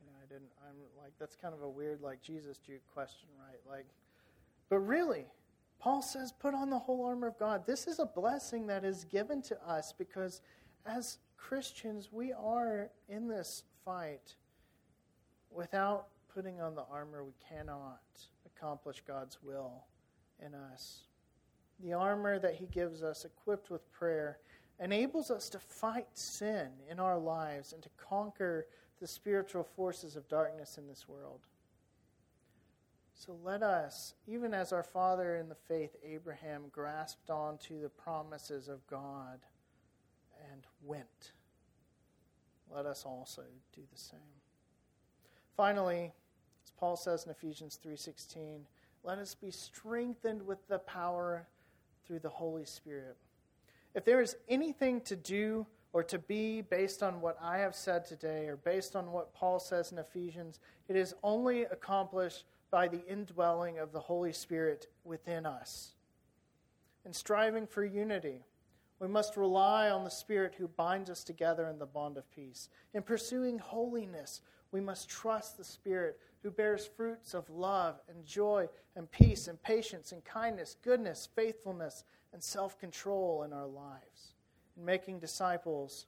You 0.00 0.06
know, 0.06 0.12
I 0.22 0.26
didn't, 0.28 0.50
I'm 0.68 0.76
like, 1.02 1.12
that's 1.18 1.34
kind 1.34 1.54
of 1.54 1.62
a 1.62 1.68
weird, 1.68 2.00
like, 2.00 2.22
Jesus 2.22 2.58
Juke 2.58 2.82
question, 2.92 3.28
right? 3.38 3.58
Like, 3.68 3.86
but 4.68 4.78
really, 4.78 5.26
Paul 5.78 6.02
says, 6.02 6.32
put 6.32 6.54
on 6.54 6.70
the 6.70 6.78
whole 6.78 7.04
armor 7.04 7.26
of 7.26 7.38
God. 7.38 7.66
This 7.66 7.86
is 7.86 7.98
a 7.98 8.06
blessing 8.06 8.66
that 8.68 8.84
is 8.84 9.04
given 9.04 9.42
to 9.42 9.68
us 9.68 9.92
because 9.92 10.40
as 10.86 11.18
Christians, 11.36 12.08
we 12.10 12.32
are 12.32 12.90
in 13.08 13.28
this 13.28 13.64
fight. 13.84 14.34
Without 15.54 16.08
putting 16.34 16.60
on 16.60 16.74
the 16.74 16.84
armor, 16.90 17.24
we 17.24 17.34
cannot 17.48 18.02
accomplish 18.44 19.02
God's 19.06 19.38
will 19.42 19.84
in 20.44 20.52
us. 20.54 21.04
The 21.80 21.92
armor 21.92 22.38
that 22.40 22.56
He 22.56 22.66
gives 22.66 23.02
us, 23.02 23.24
equipped 23.24 23.70
with 23.70 23.90
prayer, 23.92 24.38
enables 24.80 25.30
us 25.30 25.48
to 25.50 25.58
fight 25.58 26.08
sin 26.14 26.68
in 26.90 26.98
our 26.98 27.18
lives 27.18 27.72
and 27.72 27.82
to 27.82 27.88
conquer 27.96 28.66
the 29.00 29.06
spiritual 29.06 29.64
forces 29.64 30.16
of 30.16 30.28
darkness 30.28 30.76
in 30.76 30.88
this 30.88 31.08
world. 31.08 31.40
So 33.14 33.36
let 33.44 33.62
us, 33.62 34.14
even 34.26 34.52
as 34.52 34.72
our 34.72 34.82
father 34.82 35.36
in 35.36 35.48
the 35.48 35.54
faith, 35.54 35.94
Abraham, 36.04 36.64
grasped 36.72 37.30
onto 37.30 37.80
the 37.80 37.88
promises 37.88 38.68
of 38.68 38.84
God 38.88 39.38
and 40.52 40.62
went, 40.82 41.32
let 42.74 42.86
us 42.86 43.04
also 43.04 43.42
do 43.72 43.82
the 43.92 43.98
same. 43.98 44.18
Finally, 45.56 46.12
as 46.64 46.70
Paul 46.72 46.96
says 46.96 47.24
in 47.24 47.30
Ephesians 47.30 47.76
3:16, 47.76 48.66
let 49.02 49.18
us 49.18 49.34
be 49.34 49.50
strengthened 49.50 50.42
with 50.46 50.66
the 50.66 50.78
power 50.80 51.46
through 52.04 52.20
the 52.20 52.28
Holy 52.28 52.64
Spirit. 52.64 53.16
If 53.94 54.04
there 54.04 54.20
is 54.20 54.36
anything 54.48 55.00
to 55.02 55.14
do 55.14 55.66
or 55.92 56.02
to 56.02 56.18
be 56.18 56.60
based 56.60 57.02
on 57.02 57.20
what 57.20 57.38
I 57.40 57.58
have 57.58 57.76
said 57.76 58.04
today 58.04 58.48
or 58.48 58.56
based 58.56 58.96
on 58.96 59.12
what 59.12 59.32
Paul 59.32 59.60
says 59.60 59.92
in 59.92 59.98
Ephesians, 59.98 60.58
it 60.88 60.96
is 60.96 61.14
only 61.22 61.62
accomplished 61.62 62.44
by 62.70 62.88
the 62.88 63.06
indwelling 63.06 63.78
of 63.78 63.92
the 63.92 64.00
Holy 64.00 64.32
Spirit 64.32 64.88
within 65.04 65.46
us. 65.46 65.94
In 67.04 67.12
striving 67.12 67.68
for 67.68 67.84
unity, 67.84 68.44
we 68.98 69.06
must 69.06 69.36
rely 69.36 69.90
on 69.90 70.02
the 70.02 70.10
Spirit 70.10 70.54
who 70.56 70.66
binds 70.66 71.10
us 71.10 71.22
together 71.22 71.68
in 71.68 71.78
the 71.78 71.86
bond 71.86 72.16
of 72.16 72.28
peace. 72.32 72.68
In 72.92 73.02
pursuing 73.02 73.58
holiness, 73.58 74.40
we 74.74 74.80
must 74.80 75.08
trust 75.08 75.56
the 75.56 75.62
Spirit 75.62 76.18
who 76.42 76.50
bears 76.50 76.84
fruits 76.84 77.32
of 77.32 77.48
love 77.48 78.00
and 78.08 78.26
joy 78.26 78.68
and 78.96 79.08
peace 79.12 79.46
and 79.46 79.62
patience 79.62 80.10
and 80.10 80.24
kindness, 80.24 80.74
goodness, 80.82 81.28
faithfulness, 81.36 82.02
and 82.32 82.42
self 82.42 82.76
control 82.80 83.44
in 83.44 83.52
our 83.52 83.68
lives. 83.68 84.34
In 84.76 84.84
making 84.84 85.20
disciples, 85.20 86.06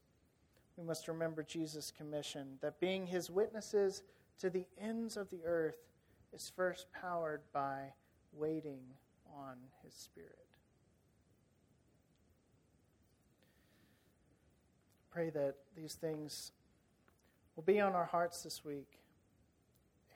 we 0.76 0.82
must 0.82 1.06
remember 1.06 1.44
Jesus' 1.44 1.92
commission 1.96 2.58
that 2.60 2.80
being 2.80 3.06
his 3.06 3.30
witnesses 3.30 4.02
to 4.40 4.50
the 4.50 4.66
ends 4.80 5.16
of 5.16 5.30
the 5.30 5.44
earth 5.44 5.78
is 6.32 6.50
first 6.56 6.88
powered 6.92 7.42
by 7.52 7.92
waiting 8.32 8.82
on 9.32 9.58
his 9.84 9.94
Spirit. 9.94 10.32
Pray 15.12 15.30
that 15.30 15.54
these 15.76 15.94
things 15.94 16.50
will 17.56 17.64
be 17.64 17.80
on 17.80 17.94
our 17.94 18.04
hearts 18.04 18.42
this 18.42 18.64
week 18.64 19.00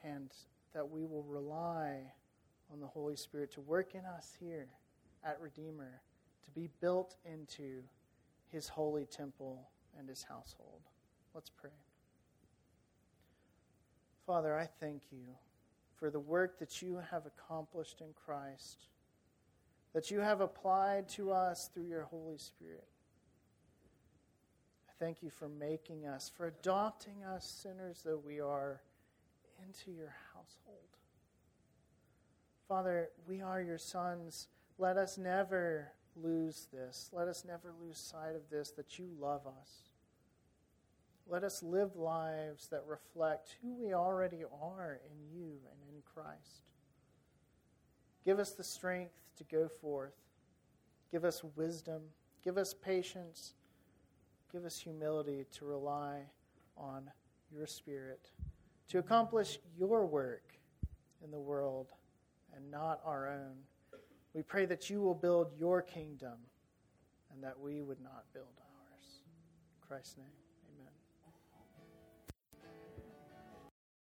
and 0.04 0.30
that 0.74 0.88
we 0.88 1.04
will 1.04 1.24
rely 1.24 2.12
on 2.72 2.80
the 2.80 2.86
Holy 2.86 3.16
Spirit 3.16 3.50
to 3.52 3.60
work 3.60 3.94
in 3.94 4.04
us 4.04 4.36
here 4.38 4.68
at 5.24 5.40
Redeemer 5.40 6.02
to 6.44 6.50
be 6.50 6.68
built 6.80 7.16
into 7.24 7.82
his 8.52 8.68
holy 8.68 9.06
temple 9.06 9.68
and 9.98 10.08
his 10.08 10.22
household. 10.22 10.82
Let's 11.34 11.50
pray. 11.50 11.70
Father, 14.26 14.56
I 14.56 14.68
thank 14.78 15.02
you 15.10 15.34
for 15.96 16.10
the 16.10 16.20
work 16.20 16.58
that 16.58 16.82
you 16.82 17.00
have 17.10 17.24
accomplished 17.26 18.00
in 18.00 18.08
Christ, 18.14 18.86
that 19.92 20.10
you 20.10 20.20
have 20.20 20.40
applied 20.40 21.08
to 21.10 21.32
us 21.32 21.68
through 21.72 21.86
your 21.86 22.04
Holy 22.04 22.38
Spirit. 22.38 22.86
Thank 25.00 25.22
you 25.22 25.30
for 25.30 25.48
making 25.48 26.06
us, 26.06 26.30
for 26.36 26.46
adopting 26.46 27.24
us, 27.24 27.46
sinners 27.46 28.02
though 28.04 28.20
we 28.22 28.38
are 28.38 28.82
into 29.66 29.90
your 29.90 30.14
household. 30.34 30.76
Father, 32.68 33.08
we 33.26 33.40
are 33.40 33.62
your 33.62 33.78
sons. 33.78 34.48
Let 34.76 34.98
us 34.98 35.16
never 35.16 35.92
lose 36.14 36.68
this. 36.70 37.08
Let 37.14 37.28
us 37.28 37.46
never 37.46 37.72
lose 37.80 37.96
sight 37.96 38.36
of 38.36 38.42
this 38.50 38.72
that 38.72 38.98
you 38.98 39.08
love 39.18 39.46
us. 39.46 39.88
Let 41.26 41.44
us 41.44 41.62
live 41.62 41.96
lives 41.96 42.68
that 42.68 42.84
reflect 42.86 43.56
who 43.62 43.74
we 43.74 43.94
already 43.94 44.44
are 44.44 45.00
in 45.10 45.34
you 45.34 45.52
and 45.72 45.80
in 45.88 46.02
Christ. 46.14 46.68
Give 48.22 48.38
us 48.38 48.50
the 48.50 48.64
strength 48.64 49.14
to 49.38 49.44
go 49.44 49.66
forth. 49.80 50.12
Give 51.10 51.24
us 51.24 51.42
wisdom. 51.56 52.02
Give 52.44 52.58
us 52.58 52.74
patience. 52.74 53.54
Give 54.52 54.64
us 54.64 54.78
humility 54.78 55.46
to 55.58 55.64
rely 55.64 56.22
on 56.76 57.10
your 57.52 57.66
Spirit 57.66 58.30
to 58.88 58.98
accomplish 58.98 59.58
your 59.78 60.04
work 60.06 60.42
in 61.22 61.30
the 61.30 61.38
world 61.38 61.92
and 62.54 62.70
not 62.70 63.00
our 63.04 63.28
own. 63.28 63.56
We 64.34 64.42
pray 64.42 64.66
that 64.66 64.90
you 64.90 65.00
will 65.00 65.14
build 65.14 65.52
your 65.58 65.82
kingdom 65.82 66.38
and 67.32 67.42
that 67.44 67.58
we 67.58 67.82
would 67.82 68.00
not 68.00 68.24
build 68.32 68.46
ours. 68.58 69.22
In 69.24 69.88
Christ's 69.88 70.16
name. 70.16 70.39